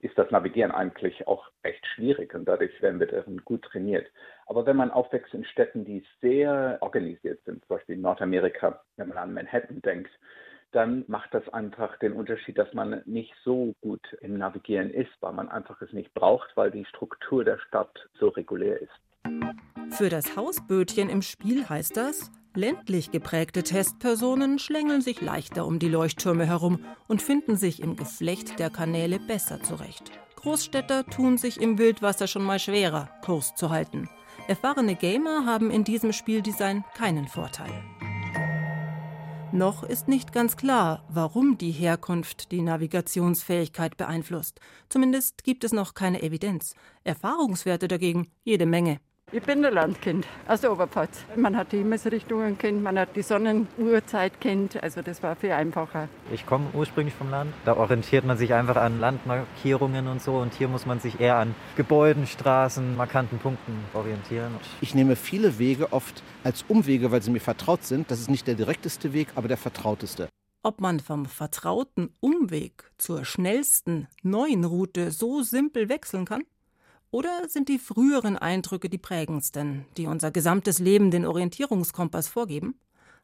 ist 0.00 0.16
das 0.16 0.30
Navigieren 0.30 0.70
eigentlich 0.70 1.26
auch 1.26 1.50
recht 1.64 1.84
schwierig 1.94 2.34
und 2.34 2.44
dadurch 2.44 2.80
werden 2.80 3.00
wir 3.00 3.08
darin 3.08 3.38
gut 3.44 3.62
trainiert. 3.64 4.06
Aber 4.46 4.64
wenn 4.64 4.76
man 4.76 4.90
aufwächst 4.90 5.34
in 5.34 5.44
Städten, 5.44 5.84
die 5.84 6.04
sehr 6.20 6.78
organisiert 6.80 7.40
sind, 7.44 7.64
zum 7.64 7.76
Beispiel 7.76 7.96
in 7.96 8.02
Nordamerika, 8.02 8.80
wenn 8.96 9.08
man 9.08 9.18
an 9.18 9.34
Manhattan 9.34 9.82
denkt, 9.82 10.10
dann 10.72 11.04
macht 11.08 11.32
das 11.32 11.48
einfach 11.48 11.98
den 11.98 12.12
Unterschied, 12.12 12.58
dass 12.58 12.72
man 12.74 13.02
nicht 13.06 13.32
so 13.44 13.74
gut 13.80 14.02
im 14.20 14.38
Navigieren 14.38 14.90
ist, 14.90 15.10
weil 15.20 15.32
man 15.32 15.48
einfach 15.48 15.80
es 15.82 15.92
nicht 15.92 16.12
braucht, 16.14 16.48
weil 16.56 16.70
die 16.70 16.84
Struktur 16.84 17.44
der 17.44 17.58
Stadt 17.58 18.08
so 18.18 18.28
regulär 18.28 18.80
ist. 18.80 18.92
Für 19.90 20.08
das 20.08 20.36
Hausbötchen 20.36 21.08
im 21.08 21.22
Spiel 21.22 21.68
heißt 21.68 21.96
das, 21.96 22.30
ländlich 22.54 23.10
geprägte 23.10 23.62
Testpersonen 23.62 24.58
schlängeln 24.58 25.00
sich 25.00 25.20
leichter 25.20 25.66
um 25.66 25.78
die 25.78 25.88
Leuchttürme 25.88 26.46
herum 26.46 26.84
und 27.08 27.22
finden 27.22 27.56
sich 27.56 27.82
im 27.82 27.96
Geflecht 27.96 28.58
der 28.58 28.70
Kanäle 28.70 29.18
besser 29.18 29.62
zurecht. 29.62 30.12
Großstädter 30.36 31.04
tun 31.06 31.36
sich 31.36 31.60
im 31.60 31.78
Wildwasser 31.78 32.26
schon 32.26 32.44
mal 32.44 32.58
schwerer, 32.58 33.08
Kurs 33.24 33.54
zu 33.54 33.70
halten. 33.70 34.08
Erfahrene 34.46 34.94
Gamer 34.94 35.46
haben 35.46 35.70
in 35.70 35.84
diesem 35.84 36.12
Spieldesign 36.12 36.84
keinen 36.96 37.26
Vorteil. 37.26 37.72
Noch 39.52 39.82
ist 39.82 40.08
nicht 40.08 40.32
ganz 40.32 40.58
klar, 40.58 41.04
warum 41.08 41.56
die 41.56 41.70
Herkunft 41.70 42.52
die 42.52 42.60
Navigationsfähigkeit 42.60 43.96
beeinflusst. 43.96 44.60
Zumindest 44.90 45.42
gibt 45.42 45.64
es 45.64 45.72
noch 45.72 45.94
keine 45.94 46.22
Evidenz. 46.22 46.74
Erfahrungswerte 47.02 47.88
dagegen 47.88 48.28
jede 48.44 48.66
Menge. 48.66 49.00
Ich 49.30 49.42
bin 49.42 49.62
ein 49.62 49.74
Landkind 49.74 50.26
aus 50.46 50.62
der 50.62 50.72
Oberpfalz. 50.72 51.18
Man 51.36 51.54
hat 51.54 51.72
die 51.72 51.76
Himmelsrichtungen 51.76 52.56
kennt, 52.56 52.82
man 52.82 52.98
hat 52.98 53.14
die 53.14 53.20
Sonnenuhrzeit 53.20 54.40
kennt, 54.40 54.82
also 54.82 55.02
das 55.02 55.22
war 55.22 55.36
viel 55.36 55.52
einfacher. 55.52 56.08
Ich 56.32 56.46
komme 56.46 56.68
ursprünglich 56.72 57.14
vom 57.14 57.28
Land. 57.30 57.52
Da 57.66 57.76
orientiert 57.76 58.24
man 58.24 58.38
sich 58.38 58.54
einfach 58.54 58.76
an 58.76 59.00
Landmarkierungen 59.00 60.08
und 60.08 60.22
so 60.22 60.38
und 60.38 60.54
hier 60.54 60.68
muss 60.68 60.86
man 60.86 61.00
sich 61.00 61.20
eher 61.20 61.36
an 61.36 61.54
Gebäuden, 61.76 62.26
Straßen, 62.26 62.96
markanten 62.96 63.38
Punkten 63.38 63.84
orientieren. 63.92 64.54
Ich 64.80 64.94
nehme 64.94 65.14
viele 65.14 65.58
Wege 65.58 65.92
oft 65.92 66.22
als 66.42 66.64
Umwege, 66.66 67.12
weil 67.12 67.20
sie 67.20 67.30
mir 67.30 67.40
vertraut 67.40 67.84
sind. 67.84 68.10
Das 68.10 68.20
ist 68.20 68.30
nicht 68.30 68.46
der 68.46 68.54
direkteste 68.54 69.12
Weg, 69.12 69.28
aber 69.34 69.46
der 69.46 69.58
vertrauteste. 69.58 70.30
Ob 70.62 70.80
man 70.80 71.00
vom 71.00 71.26
vertrauten 71.26 72.14
Umweg 72.20 72.90
zur 72.96 73.26
schnellsten 73.26 74.08
neuen 74.22 74.64
Route 74.64 75.10
so 75.10 75.42
simpel 75.42 75.90
wechseln 75.90 76.24
kann? 76.24 76.44
Oder 77.10 77.48
sind 77.48 77.70
die 77.70 77.78
früheren 77.78 78.36
Eindrücke 78.36 78.90
die 78.90 78.98
prägendsten, 78.98 79.86
die 79.96 80.06
unser 80.06 80.30
gesamtes 80.30 80.78
Leben 80.78 81.10
den 81.10 81.24
Orientierungskompass 81.24 82.28
vorgeben? 82.28 82.78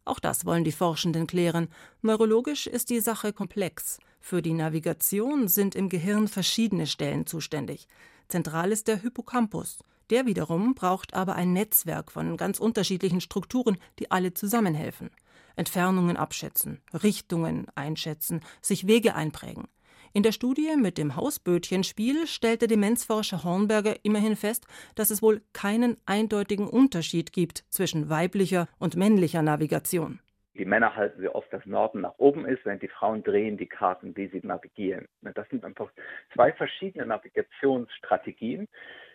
Auch 0.07 0.20
das 0.20 0.47
wollen 0.47 0.64
die 0.64 0.73
Forschenden 0.73 1.27
klären. 1.27 1.68
Neurologisch 2.01 2.66
ist 2.66 2.88
die 2.88 3.01
Sache 3.01 3.35
komplex. 3.35 3.99
Für 4.20 4.40
die 4.40 4.55
Navigation 4.55 5.49
sind 5.49 5.75
im 5.75 5.90
Gehirn 5.90 6.29
verschiedene 6.29 6.87
Stellen 6.87 7.27
zuständig. 7.27 7.87
Zentral 8.29 8.73
ist 8.73 8.88
der 8.88 8.97
Hippocampus. 8.97 9.85
Der 10.09 10.25
wiederum 10.25 10.75
braucht 10.75 11.12
aber 11.12 11.35
ein 11.35 11.53
Netzwerk 11.53 12.11
von 12.11 12.38
ganz 12.38 12.59
unterschiedlichen 12.59 13.20
Strukturen, 13.20 13.77
die 13.99 14.11
alle 14.11 14.33
zusammenhelfen. 14.33 15.11
Entfernungen 15.57 16.16
abschätzen, 16.16 16.81
Richtungen 16.92 17.66
einschätzen, 17.75 18.40
sich 18.62 18.87
Wege 18.87 19.14
einprägen. 19.14 19.68
In 20.16 20.22
der 20.22 20.31
Studie 20.31 20.77
mit 20.81 20.96
dem 20.96 21.16
Hausbötchenspiel 21.16 22.29
stellte 22.29 22.68
Demenzforscher 22.68 23.42
Hornberger 23.42 23.96
immerhin 24.05 24.37
fest, 24.37 24.64
dass 24.94 25.11
es 25.11 25.22
wohl 25.22 25.42
keinen 25.53 25.96
eindeutigen 26.07 26.68
Unterschied 26.68 27.33
gibt 27.33 27.64
zwischen 27.68 28.09
weiblicher 28.09 28.68
und 28.79 28.94
männlicher 28.94 29.42
Navigation. 29.42 30.20
Die 30.57 30.64
Männer 30.64 30.94
halten 30.94 31.20
sehr 31.20 31.35
oft, 31.35 31.53
dass 31.53 31.66
Norden 31.66 32.03
nach 32.03 32.14
oben 32.18 32.46
ist, 32.46 32.64
während 32.64 32.81
die 32.85 32.88
Frauen 32.88 33.24
drehen 33.24 33.57
die 33.57 33.66
Karten, 33.66 34.16
wie 34.16 34.29
sie 34.29 34.38
navigieren. 34.44 35.09
Das 35.35 35.48
sind 35.48 35.64
einfach 35.64 35.90
zwei 36.33 36.53
verschiedene 36.53 37.07
Navigationsstrategien, 37.07 38.68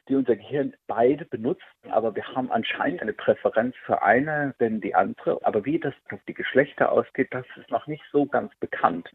die 0.10 0.16
unser 0.16 0.36
Gehirn 0.36 0.74
beide 0.88 1.26
benutzt, 1.26 1.64
aber 1.90 2.16
wir 2.16 2.24
haben 2.36 2.52
anscheinend 2.52 3.02
eine 3.02 3.14
Präferenz 3.14 3.76
für 3.86 4.02
eine, 4.02 4.56
denn 4.60 4.82
die 4.82 4.96
andere. 4.96 5.40
Aber 5.44 5.64
wie 5.66 5.80
das 5.80 5.94
auf 6.12 6.20
die 6.28 6.34
Geschlechter 6.34 6.92
ausgeht, 6.92 7.28
das 7.32 7.46
ist 7.58 7.70
noch 7.70 7.88
nicht 7.88 8.04
so 8.12 8.26
ganz 8.26 8.52
bekannt. 8.60 9.08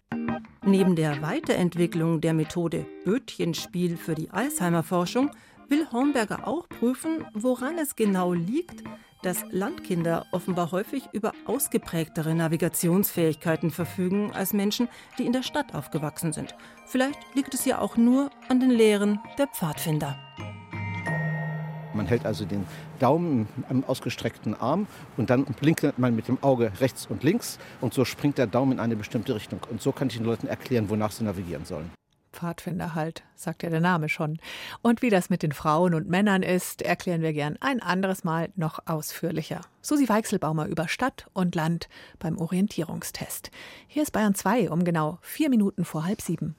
Neben 0.64 0.96
der 0.96 1.20
Weiterentwicklung 1.20 2.20
der 2.20 2.32
Methode 2.32 2.86
Bötchenspiel 3.04 3.96
für 3.96 4.14
die 4.14 4.30
Alzheimer-Forschung 4.30 5.30
will 5.68 5.86
Hornberger 5.92 6.46
auch 6.46 6.68
prüfen, 6.68 7.26
woran 7.34 7.78
es 7.78 7.96
genau 7.96 8.32
liegt, 8.32 8.84
dass 9.22 9.44
Landkinder 9.50 10.26
offenbar 10.32 10.70
häufig 10.70 11.08
über 11.12 11.32
ausgeprägtere 11.46 12.34
Navigationsfähigkeiten 12.34 13.70
verfügen 13.70 14.32
als 14.34 14.52
Menschen, 14.52 14.88
die 15.18 15.24
in 15.24 15.32
der 15.32 15.42
Stadt 15.42 15.74
aufgewachsen 15.74 16.32
sind. 16.32 16.54
Vielleicht 16.86 17.18
liegt 17.34 17.54
es 17.54 17.64
ja 17.64 17.78
auch 17.78 17.96
nur 17.96 18.30
an 18.48 18.60
den 18.60 18.70
Lehren 18.70 19.20
der 19.38 19.46
Pfadfinder. 19.46 20.18
Man 21.94 22.06
hält 22.06 22.26
also 22.26 22.44
den 22.44 22.66
Daumen 22.98 23.48
am 23.68 23.84
ausgestreckten 23.84 24.54
Arm 24.54 24.86
und 25.16 25.30
dann 25.30 25.44
blinkt 25.44 25.98
man 25.98 26.14
mit 26.14 26.28
dem 26.28 26.42
Auge 26.42 26.72
rechts 26.80 27.06
und 27.06 27.22
links 27.22 27.58
und 27.80 27.94
so 27.94 28.04
springt 28.04 28.38
der 28.38 28.46
Daumen 28.46 28.72
in 28.72 28.80
eine 28.80 28.96
bestimmte 28.96 29.34
Richtung. 29.34 29.60
Und 29.70 29.80
so 29.80 29.92
kann 29.92 30.08
ich 30.08 30.16
den 30.16 30.26
Leuten 30.26 30.46
erklären, 30.46 30.88
wonach 30.88 31.12
sie 31.12 31.24
navigieren 31.24 31.64
sollen. 31.64 31.90
Pfadfinder 32.34 32.94
halt, 32.94 33.22
sagt 33.36 33.62
ja 33.62 33.70
der 33.70 33.80
Name 33.80 34.08
schon. 34.08 34.38
Und 34.82 35.02
wie 35.02 35.10
das 35.10 35.30
mit 35.30 35.42
den 35.42 35.52
Frauen 35.52 35.94
und 35.94 36.08
Männern 36.08 36.42
ist, 36.42 36.82
erklären 36.82 37.22
wir 37.22 37.32
gern 37.32 37.56
ein 37.60 37.80
anderes 37.80 38.24
Mal 38.24 38.50
noch 38.56 38.80
ausführlicher. 38.86 39.60
Susi 39.80 40.08
Weichselbaumer 40.08 40.66
über 40.66 40.88
Stadt 40.88 41.26
und 41.32 41.54
Land 41.54 41.88
beim 42.18 42.36
Orientierungstest. 42.36 43.50
Hier 43.86 44.02
ist 44.02 44.10
Bayern 44.10 44.34
2 44.34 44.70
um 44.70 44.84
genau 44.84 45.18
vier 45.22 45.48
Minuten 45.48 45.84
vor 45.84 46.04
halb 46.04 46.20
sieben. 46.20 46.56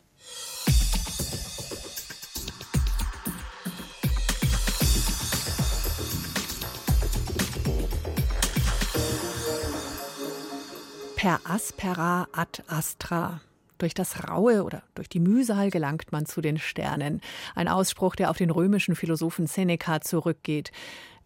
Per 11.26 11.42
aspera 11.44 12.28
ad 12.34 12.62
astra. 12.68 13.42
Durch 13.80 13.96
das 13.96 14.30
Raue 14.30 14.64
oder 14.64 14.84
durch 14.94 15.10
die 15.10 15.20
Mühsal 15.20 15.72
gelangt 15.72 16.12
man 16.12 16.28
zu 16.28 16.40
den 16.40 16.60
Sternen. 16.60 17.20
Ein 17.56 17.68
Ausspruch, 17.68 18.16
der 18.16 18.30
auf 18.30 18.38
den 18.38 18.52
römischen 18.52 18.96
Philosophen 18.96 19.48
Seneca 19.48 20.02
zurückgeht. 20.02 20.72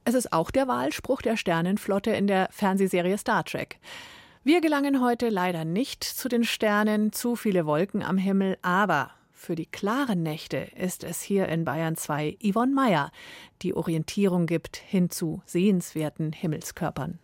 Es 0.06 0.14
ist 0.14 0.32
auch 0.32 0.52
der 0.52 0.70
Wahlspruch 0.70 1.22
der 1.22 1.36
Sternenflotte 1.36 2.12
in 2.12 2.28
der 2.28 2.48
Fernsehserie 2.50 3.18
Star 3.18 3.44
Trek. 3.44 3.78
Wir 4.46 4.62
gelangen 4.62 5.02
heute 5.02 5.28
leider 5.28 5.66
nicht 5.66 6.06
zu 6.06 6.30
den 6.30 6.46
Sternen, 6.46 7.12
zu 7.12 7.36
viele 7.36 7.66
Wolken 7.66 8.02
am 8.02 8.18
Himmel, 8.18 8.58
aber 8.62 9.12
für 9.34 9.56
die 9.56 9.66
klaren 9.66 10.24
Nächte 10.24 10.70
ist 10.78 11.04
es 11.04 11.22
hier 11.22 11.50
in 11.50 11.66
Bayern 11.66 11.98
2 11.98 12.38
Yvonne 12.42 12.74
Meyer, 12.74 13.12
die 13.62 13.74
Orientierung 13.74 14.46
gibt 14.46 14.78
hin 14.78 15.10
zu 15.10 15.42
sehenswerten 15.46 16.32
Himmelskörpern. 16.32 17.20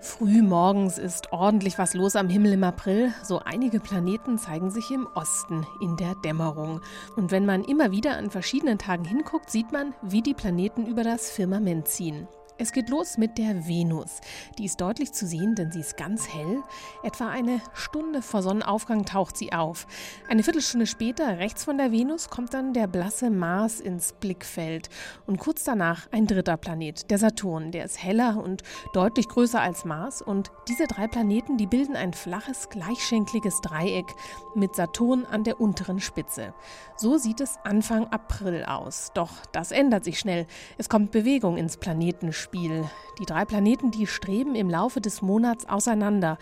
Früh 0.00 0.42
morgens 0.42 0.98
ist 0.98 1.32
ordentlich 1.32 1.78
was 1.78 1.94
los 1.94 2.16
am 2.16 2.28
Himmel 2.28 2.52
im 2.52 2.64
April. 2.64 3.12
So 3.22 3.40
einige 3.40 3.80
Planeten 3.80 4.38
zeigen 4.38 4.70
sich 4.70 4.90
im 4.90 5.06
Osten 5.14 5.66
in 5.80 5.96
der 5.96 6.14
Dämmerung. 6.16 6.80
Und 7.16 7.30
wenn 7.30 7.46
man 7.46 7.64
immer 7.64 7.90
wieder 7.90 8.16
an 8.16 8.30
verschiedenen 8.30 8.78
Tagen 8.78 9.04
hinguckt, 9.04 9.50
sieht 9.50 9.72
man, 9.72 9.94
wie 10.02 10.22
die 10.22 10.34
Planeten 10.34 10.86
über 10.86 11.02
das 11.02 11.30
Firmament 11.30 11.88
ziehen. 11.88 12.28
Es 12.58 12.72
geht 12.72 12.88
los 12.88 13.18
mit 13.18 13.36
der 13.36 13.68
Venus. 13.68 14.20
Die 14.56 14.64
ist 14.64 14.80
deutlich 14.80 15.12
zu 15.12 15.26
sehen, 15.26 15.54
denn 15.54 15.70
sie 15.70 15.80
ist 15.80 15.98
ganz 15.98 16.26
hell. 16.32 16.62
Etwa 17.02 17.28
eine 17.28 17.60
Stunde 17.74 18.22
vor 18.22 18.40
Sonnenaufgang 18.42 19.04
taucht 19.04 19.36
sie 19.36 19.52
auf. 19.52 19.86
Eine 20.26 20.42
Viertelstunde 20.42 20.86
später, 20.86 21.36
rechts 21.36 21.64
von 21.64 21.76
der 21.76 21.92
Venus, 21.92 22.30
kommt 22.30 22.54
dann 22.54 22.72
der 22.72 22.86
blasse 22.86 23.28
Mars 23.28 23.80
ins 23.80 24.14
Blickfeld. 24.14 24.88
Und 25.26 25.38
kurz 25.38 25.64
danach 25.64 26.08
ein 26.12 26.26
dritter 26.26 26.56
Planet, 26.56 27.10
der 27.10 27.18
Saturn. 27.18 27.72
Der 27.72 27.84
ist 27.84 28.02
heller 28.02 28.42
und 28.42 28.62
deutlich 28.94 29.28
größer 29.28 29.60
als 29.60 29.84
Mars. 29.84 30.22
Und 30.22 30.50
diese 30.66 30.86
drei 30.86 31.08
Planeten, 31.08 31.58
die 31.58 31.66
bilden 31.66 31.94
ein 31.94 32.14
flaches, 32.14 32.70
gleichschenkliges 32.70 33.60
Dreieck 33.60 34.06
mit 34.54 34.74
Saturn 34.74 35.26
an 35.26 35.44
der 35.44 35.60
unteren 35.60 36.00
Spitze. 36.00 36.54
So 36.96 37.18
sieht 37.18 37.42
es 37.42 37.58
Anfang 37.64 38.06
April 38.06 38.64
aus. 38.64 39.10
Doch 39.12 39.44
das 39.52 39.72
ändert 39.72 40.04
sich 40.04 40.18
schnell. 40.18 40.46
Es 40.78 40.88
kommt 40.88 41.10
Bewegung 41.10 41.58
ins 41.58 41.76
Planetenspiel. 41.76 42.45
Spiel. 42.46 42.88
Die 43.18 43.26
drei 43.26 43.44
Planeten, 43.44 43.90
die 43.90 44.06
streben 44.06 44.54
im 44.54 44.70
Laufe 44.70 45.00
des 45.00 45.20
Monats 45.20 45.68
auseinander. 45.68 46.38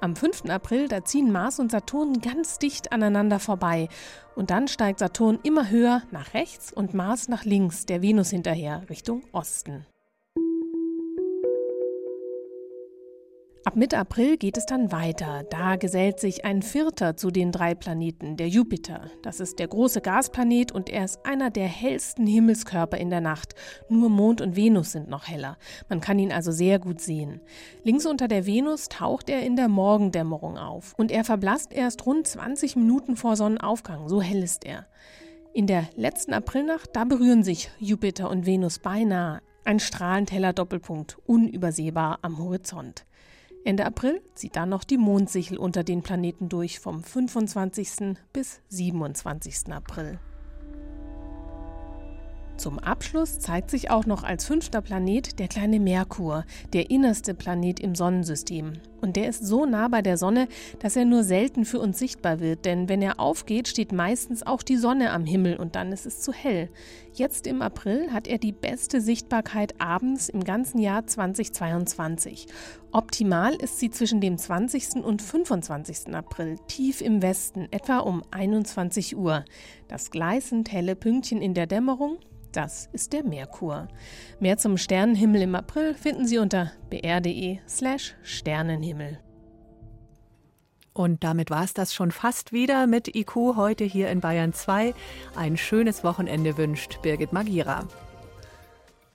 Am 0.00 0.14
5. 0.14 0.44
April, 0.48 0.86
da 0.86 1.04
ziehen 1.04 1.32
Mars 1.32 1.58
und 1.58 1.72
Saturn 1.72 2.20
ganz 2.20 2.60
dicht 2.60 2.92
aneinander 2.92 3.40
vorbei. 3.40 3.88
Und 4.36 4.50
dann 4.50 4.68
steigt 4.68 5.00
Saturn 5.00 5.40
immer 5.42 5.68
höher 5.68 6.02
nach 6.12 6.32
rechts 6.32 6.72
und 6.72 6.94
Mars 6.94 7.28
nach 7.28 7.44
links, 7.44 7.86
der 7.86 8.02
Venus 8.02 8.30
hinterher, 8.30 8.88
Richtung 8.88 9.24
Osten. 9.32 9.84
Ab 13.68 13.76
Mitte 13.76 13.98
April 13.98 14.38
geht 14.38 14.56
es 14.56 14.64
dann 14.64 14.92
weiter. 14.92 15.44
Da 15.50 15.76
gesellt 15.76 16.20
sich 16.20 16.46
ein 16.46 16.62
vierter 16.62 17.18
zu 17.18 17.30
den 17.30 17.52
drei 17.52 17.74
Planeten, 17.74 18.38
der 18.38 18.48
Jupiter. 18.48 19.10
Das 19.22 19.40
ist 19.40 19.58
der 19.58 19.68
große 19.68 20.00
Gasplanet 20.00 20.72
und 20.72 20.88
er 20.88 21.04
ist 21.04 21.26
einer 21.26 21.50
der 21.50 21.66
hellsten 21.66 22.26
Himmelskörper 22.26 22.96
in 22.96 23.10
der 23.10 23.20
Nacht. 23.20 23.54
Nur 23.90 24.08
Mond 24.08 24.40
und 24.40 24.56
Venus 24.56 24.92
sind 24.92 25.10
noch 25.10 25.28
heller. 25.28 25.58
Man 25.90 26.00
kann 26.00 26.18
ihn 26.18 26.32
also 26.32 26.50
sehr 26.50 26.78
gut 26.78 27.02
sehen. 27.02 27.42
Links 27.84 28.06
unter 28.06 28.26
der 28.26 28.46
Venus 28.46 28.88
taucht 28.88 29.28
er 29.28 29.42
in 29.42 29.54
der 29.54 29.68
Morgendämmerung 29.68 30.56
auf 30.56 30.94
und 30.96 31.12
er 31.12 31.24
verblasst 31.24 31.74
erst 31.74 32.06
rund 32.06 32.26
20 32.26 32.74
Minuten 32.76 33.16
vor 33.16 33.36
Sonnenaufgang. 33.36 34.08
So 34.08 34.22
hell 34.22 34.42
ist 34.42 34.64
er. 34.64 34.86
In 35.52 35.66
der 35.66 35.86
letzten 35.94 36.32
Aprilnacht, 36.32 36.96
da 36.96 37.04
berühren 37.04 37.42
sich 37.42 37.68
Jupiter 37.78 38.30
und 38.30 38.46
Venus 38.46 38.78
beinahe. 38.78 39.42
Ein 39.66 39.78
strahlend 39.78 40.32
heller 40.32 40.54
Doppelpunkt, 40.54 41.18
unübersehbar 41.26 42.20
am 42.22 42.38
Horizont. 42.38 43.04
Ende 43.64 43.84
April 43.84 44.22
zieht 44.34 44.56
dann 44.56 44.68
noch 44.68 44.84
die 44.84 44.98
Mondsichel 44.98 45.58
unter 45.58 45.84
den 45.84 46.02
Planeten 46.02 46.48
durch 46.48 46.78
vom 46.78 47.02
25. 47.02 48.16
bis 48.32 48.60
27. 48.68 49.72
April. 49.72 50.18
Zum 52.58 52.80
Abschluss 52.80 53.38
zeigt 53.38 53.70
sich 53.70 53.88
auch 53.88 54.04
noch 54.04 54.24
als 54.24 54.44
fünfter 54.44 54.80
Planet 54.80 55.38
der 55.38 55.46
kleine 55.46 55.78
Merkur, 55.78 56.44
der 56.72 56.90
innerste 56.90 57.32
Planet 57.32 57.78
im 57.78 57.94
Sonnensystem. 57.94 58.72
Und 59.00 59.14
der 59.14 59.28
ist 59.28 59.46
so 59.46 59.64
nah 59.64 59.86
bei 59.86 60.02
der 60.02 60.16
Sonne, 60.16 60.48
dass 60.80 60.96
er 60.96 61.04
nur 61.04 61.22
selten 61.22 61.64
für 61.64 61.78
uns 61.78 62.00
sichtbar 62.00 62.40
wird, 62.40 62.64
denn 62.64 62.88
wenn 62.88 63.00
er 63.00 63.20
aufgeht, 63.20 63.68
steht 63.68 63.92
meistens 63.92 64.44
auch 64.44 64.64
die 64.64 64.76
Sonne 64.76 65.12
am 65.12 65.24
Himmel 65.24 65.56
und 65.56 65.76
dann 65.76 65.92
ist 65.92 66.04
es 66.04 66.20
zu 66.20 66.32
hell. 66.32 66.68
Jetzt 67.14 67.46
im 67.46 67.62
April 67.62 68.12
hat 68.12 68.26
er 68.26 68.38
die 68.38 68.50
beste 68.50 69.00
Sichtbarkeit 69.00 69.80
abends 69.80 70.28
im 70.28 70.42
ganzen 70.42 70.80
Jahr 70.80 71.06
2022. 71.06 72.48
Optimal 72.90 73.54
ist 73.54 73.78
sie 73.78 73.90
zwischen 73.90 74.20
dem 74.20 74.36
20. 74.36 75.04
und 75.04 75.22
25. 75.22 76.12
April, 76.12 76.56
tief 76.66 77.02
im 77.02 77.22
Westen, 77.22 77.68
etwa 77.70 77.98
um 77.98 78.24
21 78.32 79.16
Uhr. 79.16 79.44
Das 79.86 80.10
gleißend 80.10 80.72
helle 80.72 80.96
Pünktchen 80.96 81.40
in 81.40 81.54
der 81.54 81.68
Dämmerung, 81.68 82.18
das 82.58 82.88
ist 82.92 83.12
der 83.12 83.22
Merkur. 83.22 83.86
Mehr 84.40 84.58
zum 84.58 84.76
Sternenhimmel 84.76 85.42
im 85.42 85.54
April 85.54 85.94
finden 85.94 86.26
Sie 86.26 86.38
unter 86.38 86.72
br.de/slash 86.90 88.16
Sternenhimmel. 88.24 89.20
Und 90.92 91.22
damit 91.22 91.50
war 91.50 91.62
es 91.62 91.72
das 91.72 91.94
schon 91.94 92.10
fast 92.10 92.52
wieder 92.52 92.88
mit 92.88 93.14
IQ 93.14 93.54
heute 93.54 93.84
hier 93.84 94.10
in 94.10 94.20
Bayern 94.20 94.52
2. 94.52 94.92
Ein 95.36 95.56
schönes 95.56 96.02
Wochenende 96.02 96.58
wünscht 96.58 97.00
Birgit 97.00 97.32
Magira. 97.32 97.86